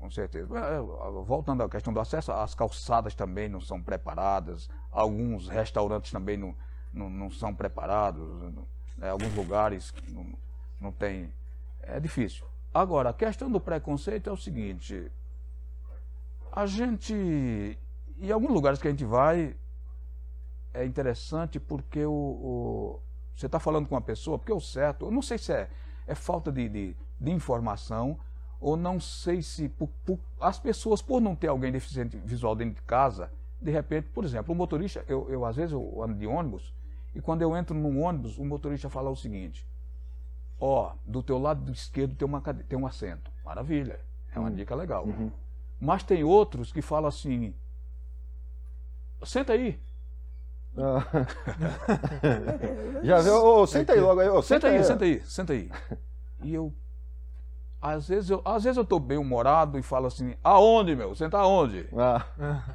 [0.00, 0.48] Com certeza.
[0.58, 0.80] Eh,
[1.24, 6.54] Voltando à questão do acesso, as calçadas também não são preparadas, alguns restaurantes também não,
[6.92, 8.24] não, não são preparados,
[8.96, 9.10] né?
[9.10, 10.26] alguns lugares não,
[10.80, 11.32] não tem.
[11.82, 12.44] É difícil.
[12.72, 15.10] Agora, a questão do preconceito é o seguinte:
[16.50, 17.78] a gente.
[18.18, 19.56] Em alguns lugares que a gente vai,
[20.74, 23.00] é interessante porque o, o-
[23.34, 25.70] você está falando com uma pessoa, porque o certo, eu não sei se é,
[26.06, 28.18] é falta de, de, de informação,
[28.60, 32.74] ou não sei se por- por- as pessoas, por não ter alguém deficiente visual dentro
[32.74, 33.30] de casa,
[33.60, 36.72] de repente, por exemplo, o motorista, eu, eu às vezes eu ando de ônibus,
[37.14, 39.66] e quando eu entro num ônibus, o motorista fala o seguinte:
[40.60, 43.30] Ó, do teu lado esquerdo tem, uma, cade- tem um assento.
[43.44, 43.98] Maravilha,
[44.34, 45.04] é uma dica legal.
[45.06, 45.30] Uhum.
[45.80, 47.54] Mas tem outros que falam assim:
[49.24, 49.78] Senta aí,
[50.76, 51.02] ah.
[53.02, 53.34] já viu?
[53.34, 54.28] Ô, senta aí logo aí.
[54.28, 55.70] ô, senta aí, senta aí, senta aí.
[56.42, 56.72] E eu.
[57.82, 61.14] Às vezes eu, às vezes eu tô bem humorado e falo assim, aonde, meu?
[61.14, 61.88] Senta aonde?
[61.96, 62.26] Ah,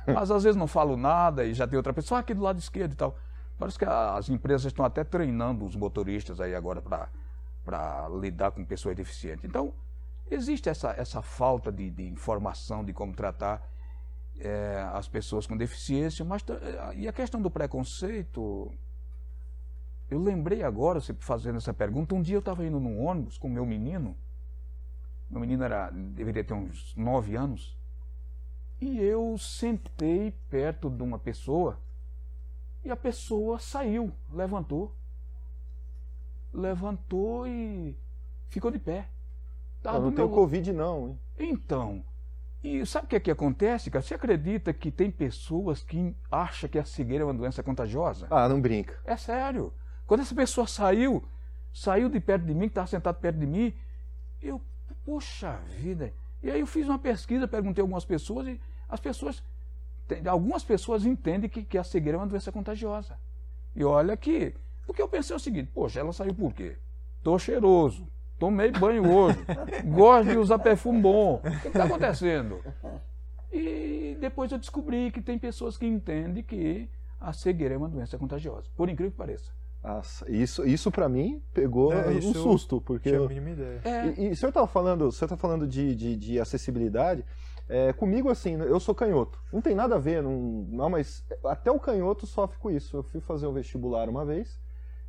[0.07, 2.57] Mas às vezes não falo nada e já tem outra pessoa "Ah, aqui do lado
[2.57, 3.15] esquerdo e tal.
[3.59, 8.95] Parece que as empresas estão até treinando os motoristas aí agora para lidar com pessoas
[8.95, 9.45] deficientes.
[9.45, 9.73] Então,
[10.29, 13.61] existe essa, essa falta de, de informação de como tratar
[14.39, 18.71] eh, as pessoas com deficiência, mas eh, e a questão do preconceito.
[20.09, 23.47] Eu lembrei agora, você fazendo essa pergunta, um dia eu estava indo num ônibus com
[23.47, 24.17] o meu menino.
[25.29, 27.75] Meu menino era, deveria ter uns 9 anos.
[28.79, 31.79] E eu sentei perto de uma pessoa
[32.83, 34.93] e a pessoa saiu, levantou.
[36.53, 37.97] Levantou e
[38.49, 39.07] ficou de pé.
[39.81, 41.19] Tava não tenho meu- Covid não, hein?
[41.37, 42.03] Então,
[42.63, 44.01] e sabe o que, é que acontece, cara?
[44.01, 48.27] Você acredita que tem pessoas que acham que a cegueira é uma doença contagiosa?
[48.29, 48.97] Ah, não brinca.
[49.05, 49.73] É sério.
[50.07, 51.23] Quando essa pessoa saiu,
[51.73, 53.73] saiu de perto de mim, que estava sentado perto de mim,
[54.41, 54.61] eu,
[55.05, 56.13] poxa vida.
[56.43, 59.43] E aí eu fiz uma pesquisa, perguntei algumas pessoas e as pessoas,
[60.27, 63.17] algumas pessoas entendem que, que a cegueira é uma doença contagiosa.
[63.75, 64.53] E olha que,
[64.85, 66.77] porque eu pensei o seguinte, poxa, ela saiu por quê?
[67.23, 68.07] Tô cheiroso,
[68.37, 69.39] tomei banho hoje,
[69.85, 71.41] gosto de usar perfume bom.
[71.43, 72.61] O que está acontecendo?
[73.51, 78.17] E depois eu descobri que tem pessoas que entendem que a cegueira é uma doença
[78.17, 78.67] contagiosa.
[78.75, 79.51] Por incrível que pareça.
[79.85, 83.81] Nossa, isso, isso para mim pegou É, um susto, porque Tinha a mínima ideia.
[83.85, 87.23] É, E, e o senhor falando, o senhor tá falando de, de, de acessibilidade.
[87.69, 89.39] É, comigo, assim, eu sou canhoto.
[89.53, 92.97] Não tem nada a ver, não, não, mas até o canhoto sofre com isso.
[92.97, 94.59] Eu fui fazer o vestibular uma vez,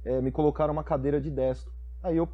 [0.04, 1.72] é, me colocaram uma cadeira de destro.
[2.02, 2.28] Aí eu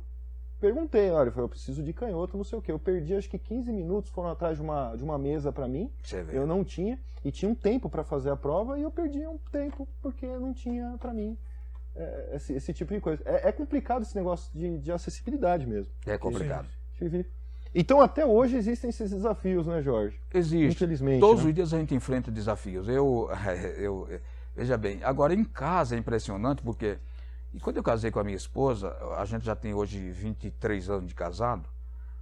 [0.60, 2.72] perguntei, olha, eu falei, eu preciso de canhoto, não sei o quê.
[2.72, 5.92] Eu perdi acho que 15 minutos, foram atrás de uma, de uma mesa para mim,
[6.02, 9.24] você eu não tinha, e tinha um tempo para fazer a prova, e eu perdi
[9.26, 11.36] um tempo porque não tinha para mim
[11.94, 13.22] é, esse, esse tipo de coisa.
[13.24, 15.92] É, é complicado esse negócio de, de acessibilidade mesmo.
[16.06, 16.68] É complicado.
[17.74, 20.20] Então até hoje existem esses desafios, né, Jorge?
[20.32, 20.76] Existe.
[20.76, 21.20] Infelizmente.
[21.20, 21.50] Todos né?
[21.50, 22.88] os dias a gente enfrenta desafios.
[22.88, 23.30] Eu,
[23.78, 24.08] eu,
[24.54, 26.98] veja bem, agora em casa é impressionante porque
[27.54, 31.08] e quando eu casei com a minha esposa, a gente já tem hoje 23 anos
[31.08, 31.68] de casado,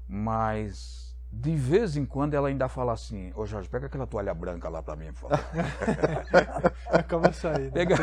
[0.08, 4.68] mas de vez em quando ela ainda fala assim, ô Jorge, pega aquela toalha branca
[4.68, 5.38] lá pra mim, por favor.
[6.90, 7.70] Acaba saindo.
[7.70, 7.96] Pega,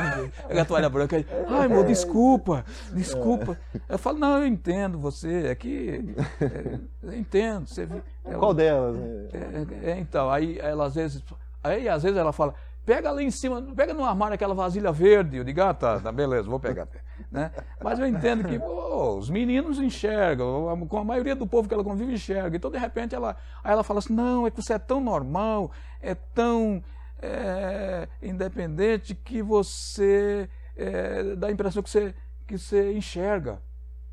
[0.48, 1.26] pega a toalha branca aí.
[1.50, 2.64] Ai, amor, desculpa,
[2.94, 3.58] desculpa.
[3.90, 6.16] Eu falo, não, eu entendo você, é que.
[6.42, 7.68] É, eu entendo.
[7.68, 7.88] Você,
[8.24, 8.96] é, Qual delas?
[8.96, 9.28] Né?
[9.34, 11.22] é, é, então, aí ela às vezes.
[11.62, 12.56] Aí às vezes ela fala,
[12.86, 15.36] pega ali em cima, pega no armário aquela vasilha verde.
[15.36, 16.88] Eu digo, ah, tá, tá beleza, vou pegar.
[17.30, 17.52] Né?
[17.84, 21.84] Mas eu entendo que oh, os meninos enxergam, com a maioria do povo que ela
[21.84, 22.56] convive enxerga.
[22.56, 25.72] Então, de repente, ela, aí ela fala assim: não, é que você é tão normal,
[26.02, 26.82] é tão
[27.22, 32.16] é, independente que você é, dá a impressão que você,
[32.48, 33.60] que você enxerga.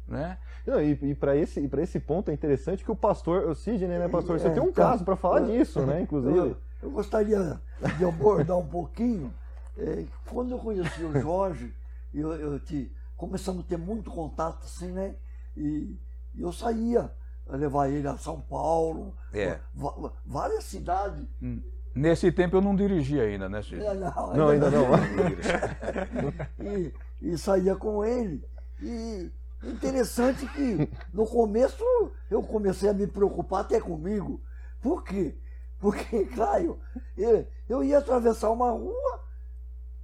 [0.08, 0.36] Né?
[0.66, 4.08] Não, e e para esse, esse ponto é interessante que o pastor, o Sidney, né,
[4.08, 4.38] pastor?
[4.40, 6.36] Você É, tem um então, caso para falar eu- disso, né, inclusive.
[6.36, 7.60] Eu, eu gostaria
[7.96, 9.32] de abordar um pouquinho.
[9.78, 11.72] é, quando eu conheci o Jorge,
[12.12, 15.14] eu, eu te, começamos a ter muito contato, assim, né?
[15.56, 15.96] E,
[16.34, 17.10] e eu saía
[17.48, 19.60] a levar ele a São Paulo, É.
[20.24, 21.24] várias cidades.
[21.94, 23.80] Nesse tempo eu não dirigia ainda, né, Cid?
[23.84, 24.84] É, não, Não, ainda não.
[26.60, 26.92] e,
[27.22, 28.44] e saía com ele.
[28.82, 29.30] E
[29.62, 31.84] interessante que no começo
[32.30, 34.40] eu comecei a me preocupar até comigo.
[34.82, 35.36] Por quê?
[35.78, 36.78] Porque, Caio,
[37.16, 39.20] eu, eu ia atravessar uma rua,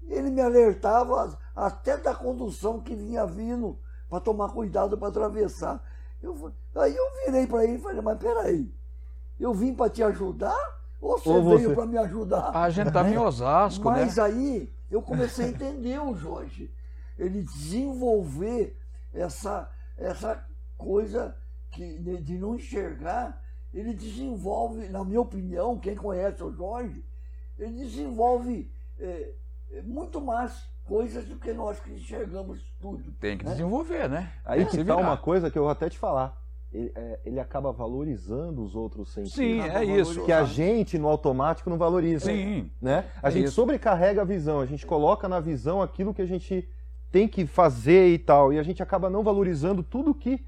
[0.08, 1.36] ele me alertava
[1.66, 5.82] até da condução que vinha vindo para tomar cuidado para atravessar.
[6.22, 8.74] Eu, aí eu virei para ele e falei, mas peraí,
[9.38, 10.56] eu vim para te ajudar
[11.00, 12.50] ou você Ou veio você- para me ajudar?
[12.56, 14.22] A gente estava em Osasco, Mas né?
[14.22, 16.70] aí eu comecei a entender o Jorge.
[17.18, 18.76] Ele desenvolver
[19.12, 20.44] essa, essa
[20.76, 21.36] coisa
[21.70, 23.40] que, de, de não enxergar.
[23.72, 27.04] Ele desenvolve, na minha opinião, quem conhece o Jorge,
[27.58, 29.32] ele desenvolve é,
[29.70, 33.12] é, muito mais coisas do que nós que enxergamos tudo.
[33.20, 33.52] Tem que né?
[33.52, 34.32] desenvolver, né?
[34.44, 36.36] Aí que tá uma coisa que eu vou até te falar.
[36.72, 39.34] Ele, é, ele acaba valorizando os outros sentidos.
[39.34, 40.24] Sim, é isso.
[40.24, 42.26] Que a gente, no automático, não valoriza.
[42.26, 42.68] Sim.
[42.82, 43.04] né?
[43.22, 43.54] A É gente isso.
[43.54, 46.68] sobrecarrega a visão, a gente coloca na visão aquilo que a gente
[47.12, 50.44] tem que fazer e tal, e a gente acaba não valorizando tudo que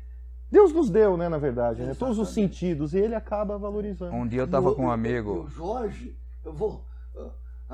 [0.51, 1.95] Deus nos deu, né, na verdade, né?
[1.95, 4.13] Todos os sentidos, e ele acaba valorizando.
[4.15, 5.45] Um dia eu E tava o- com um amigo.
[5.45, 6.85] O Jorge, eu vou.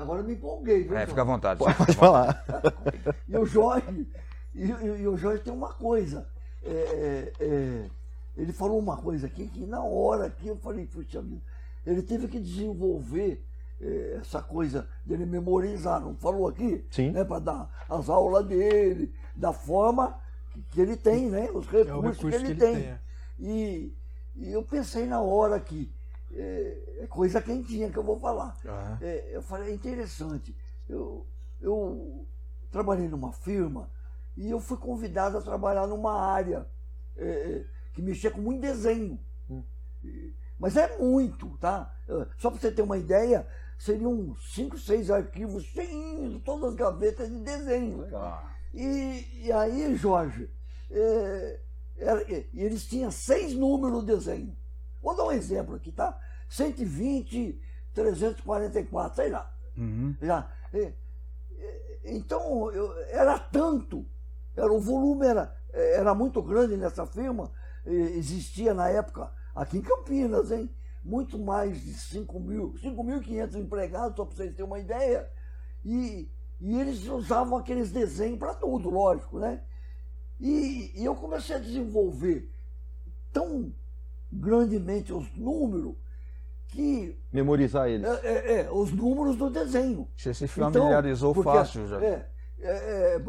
[0.01, 0.97] Agora eu me empolguei, viu?
[0.97, 1.59] É, fica à vontade.
[1.59, 2.43] Pode falar.
[3.27, 4.07] E o Jorge,
[4.55, 6.27] e, e- e o Jorge tem uma coisa.
[6.63, 7.89] é, é, é,
[8.37, 11.41] ele falou uma coisa aqui que na hora que eu falei, puxa vida,
[11.85, 13.43] ele teve que desenvolver
[13.81, 16.85] é, essa coisa dele memorizar, não falou aqui?
[16.89, 17.11] Sim.
[17.11, 20.17] Né, para dar as aulas dele, da forma
[20.51, 21.49] que, que ele tem, né?
[21.53, 22.75] Os É recursos recurso que ele, que ele tem.
[22.75, 22.83] tem.
[22.91, 22.99] é.
[23.39, 23.93] E,
[24.35, 25.91] e eu pensei na hora que
[26.33, 28.57] é, é coisa quentinha que eu vou falar.
[28.65, 28.97] Aham.
[29.01, 30.55] É, eu falei, é interessante.
[30.87, 31.25] Eu,
[31.61, 32.25] eu
[32.71, 33.89] trabalhei numa firma
[34.37, 36.65] e eu fui convidado a trabalhar numa área
[37.17, 39.19] é, é, que mexia com muito desenho.
[40.03, 41.93] E- Mas é muito, tá?
[42.07, 47.29] Eh, Só para você ter uma ideia, seriam cinco, seis arquivos cheios, todas as gavetas
[47.29, 47.97] de desenho.
[47.99, 48.07] né?
[48.73, 50.49] E, e aí, Jorge,
[50.91, 51.59] é,
[51.97, 54.55] era- e eles tinham seis números de desenho.
[55.01, 56.17] Vou dar um exemplo aqui, tá?
[56.49, 57.59] 120,
[57.93, 59.53] 344, sei lá.
[59.77, 60.15] uhum.
[60.21, 60.51] Já.
[60.73, 60.93] É,
[61.57, 64.05] é, Então, eu- era tanto,
[64.55, 67.51] era, o volume era, era muito grande nessa firma,
[67.85, 70.69] e existia na época, aqui em Campinas, hein?
[71.03, 75.29] Muito mais de 5 mil, 5.500 empregados, só para vocês terem uma ideia.
[75.83, 76.29] E,
[76.59, 79.61] e eles usavam aqueles desenhos para tudo, lógico, né?
[80.39, 82.49] E, e eu comecei a desenvolver
[83.31, 83.73] tão
[84.31, 85.95] grandemente os números
[86.67, 88.07] que Memorizar eles.
[88.07, 90.07] é, é, é, os números do desenho.
[90.15, 92.03] Você se Então, familiarizou porque, fácil já.
[92.03, 93.21] É, é, é,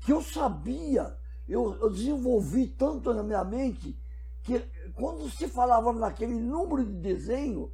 [0.00, 1.16] que eu sabia,
[1.48, 3.96] eu, eu desenvolvi tanto na minha mente
[4.42, 4.62] que
[4.94, 7.70] quando se falava naquele número de desenho,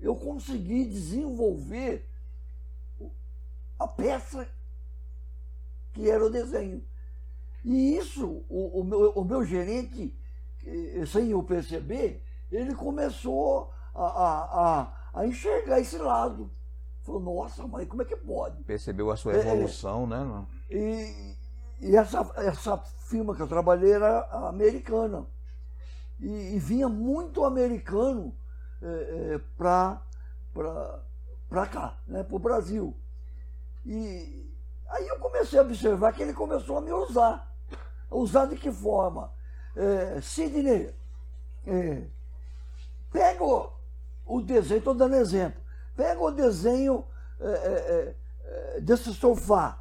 [0.00, 2.06] eu consegui desenvolver
[3.78, 4.46] a peça
[5.92, 6.82] que era o desenho.
[7.64, 10.14] E isso, o, o meu, o meu gerente,
[11.06, 16.50] sem eu perceber, ele começou a, a, a, a enxergar esse lado.
[17.02, 18.62] Falou, nossa, mas como é que pode?
[18.64, 19.40] Percebeu a sua É, é.
[19.40, 20.18] evolução, né?
[20.18, 20.48] mano?
[20.70, 21.36] E,
[21.80, 25.26] e essa, essa firma que eu trabalhei era americana.
[26.20, 28.32] E, e vinha muito americano
[28.80, 30.00] é, para
[31.70, 32.96] cá, né, para o Brasil.
[33.84, 34.48] E
[34.88, 37.52] aí eu comecei a observar que ele começou a me usar.
[38.08, 39.32] Usar de que forma?
[39.74, 40.92] É, Sidney,
[41.66, 42.02] é,
[43.10, 43.70] pega o,
[44.26, 45.60] o desenho, estou dando exemplo,
[45.96, 47.04] pega o desenho
[47.40, 48.14] é, é,
[48.76, 49.78] é, desse sofá.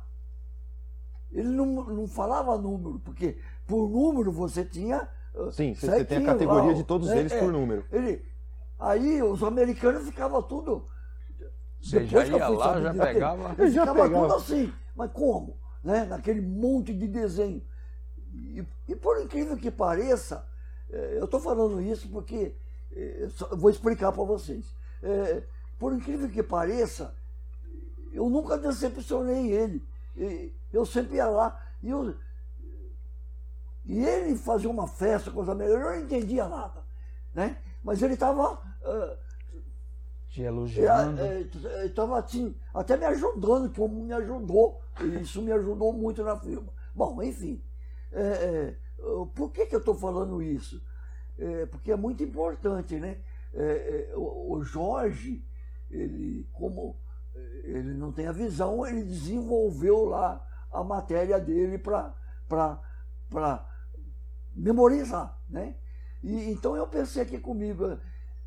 [1.32, 5.08] Ele não, não falava número, porque por número você tinha.
[5.34, 7.40] uh, Sim, você- você tem a categoria lá, de todos é, eles é.
[7.40, 7.86] por número.
[7.92, 8.26] Ele,
[8.80, 10.88] aí os americanos ficavam tudo.
[11.82, 13.56] Você Depois já que eu ia lá, já pegava.
[13.58, 14.28] Ele Já ficava pegava.
[14.28, 14.74] tudo assim.
[14.96, 15.58] Mas como?
[15.84, 16.06] Né?
[16.06, 17.62] Naquele monte de desenho.
[18.34, 20.46] E, e por incrível que pareça,
[20.90, 22.56] eh, eu estou falando isso porque
[22.92, 24.66] eu vou explicar para vocês.
[25.04, 25.44] Eh,
[25.80, 27.16] por incrível que pareça,
[28.14, 29.86] eu nunca decepcionei ele.
[30.72, 31.60] Eu sempre ia lá.
[31.82, 32.16] E, eu,
[33.86, 36.84] e ele fazia uma festa com os americanos, eu não entendia nada.
[37.34, 37.58] Né?
[37.84, 38.62] Mas ele estava
[40.30, 41.22] Te elogiando.
[41.86, 44.82] estava assim, até me ajudando, como me ajudou.
[45.22, 46.68] Isso me ajudou muito na firma.
[46.94, 47.62] Bom, enfim.
[48.12, 48.76] É, é,
[49.36, 50.82] por que, que eu estou falando isso?
[51.38, 53.18] É, porque é muito importante, né?
[53.54, 55.44] É, é, o, o Jorge,
[55.90, 56.96] ele, como
[57.36, 62.14] é, ele não tem a visão, ele desenvolveu lá a matéria dele para
[64.56, 65.76] memorizar, né?
[66.24, 67.98] E, então eu pensei aqui comigo,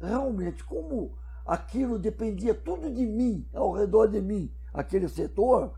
[0.01, 5.75] realmente, como aquilo dependia tudo de mim, ao redor de mim, aquele setor,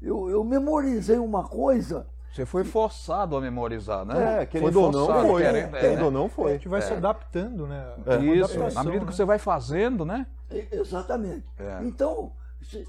[0.00, 4.42] eu, eu memorizei uma coisa Você foi forçado a memorizar, né?
[4.42, 5.42] É, querendo ou não, foi.
[5.42, 6.52] querendo- é, Querendo ou não, A foi.
[6.52, 7.94] gente vai se adaptando, né?
[8.06, 8.16] É.
[8.24, 9.16] Isso, na medida que né?
[9.16, 10.26] você vai fazendo, né?
[10.70, 11.46] Exatamente.
[11.58, 11.78] É.
[11.82, 12.86] Então, se-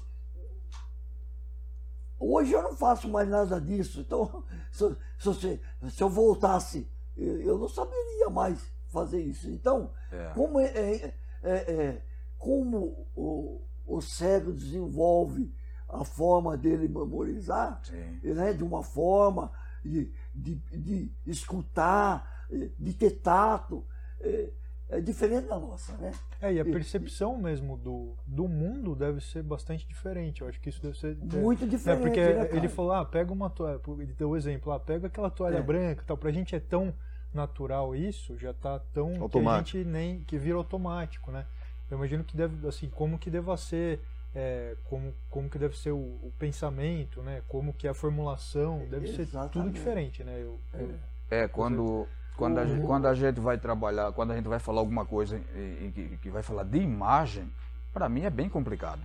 [2.18, 4.00] hoje eu não faço mais nada disso.
[4.00, 5.60] Então, se, se,
[5.90, 6.86] se eu voltasse,
[7.16, 9.48] eu não saberia mais fazer isso.
[9.50, 10.30] Então, É.
[10.34, 12.02] como, é, é- é- é-
[12.38, 15.52] como o, o cérebro desenvolve
[15.88, 18.20] a forma dele memorizar, Sim.
[18.34, 19.50] né, de uma forma
[19.84, 22.46] de, de, de escutar,
[22.78, 23.84] de ter tato,
[24.20, 24.50] é,
[24.90, 26.12] é diferente da nossa, né?
[26.40, 30.40] É, e a percepção mesmo do, do mundo deve ser bastante diferente.
[30.42, 31.16] Eu acho que isso deve ser.
[31.16, 32.00] Muito É, diferente.
[32.00, 35.30] porque né, ele falou, ah, pega uma toalha, ele deu o exemplo, ah, pega aquela
[35.30, 35.62] toalha É.
[35.62, 36.16] branca e tal.
[36.16, 36.94] Pra gente é tão
[37.34, 39.78] natural isso, já tá tão que a Automático.
[39.78, 41.44] gente nem que vira automático, né?
[41.90, 44.00] Eu imagino que deve, assim, como que deva ser,
[44.38, 47.42] é, como, como que deve ser o, o pensamento, né?
[47.48, 49.72] Como que é a formulação, deve ser tudo Exatamente.
[49.74, 50.34] diferente, né?
[50.40, 50.94] Eu, eu-
[51.30, 52.86] É, quando, quando, a, gente, Uhum.
[52.86, 56.16] quando a gente vai trabalhar, quando a gente vai falar alguma coisa e, e que,
[56.18, 57.50] que vai falar de imagem,
[57.92, 59.02] para mim é bem complicado.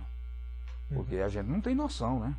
[0.94, 2.34] Porque a gente não tem noção, né?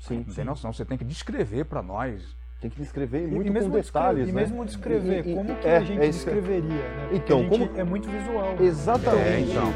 [0.00, 0.72] Sim, Não tem noção.
[0.72, 2.22] Você tem que descrever para nós.
[2.60, 4.40] Tem que descrever muito e mesmo com detalhes, descrever, né?
[4.40, 7.08] E mesmo descrever E- e- como que é, a gente é descreveria, né?
[7.10, 8.54] Porque Então, a gente como- é muito visual.
[8.56, 8.62] né?
[8.64, 9.18] Exatamente.
[9.28, 9.72] É, então.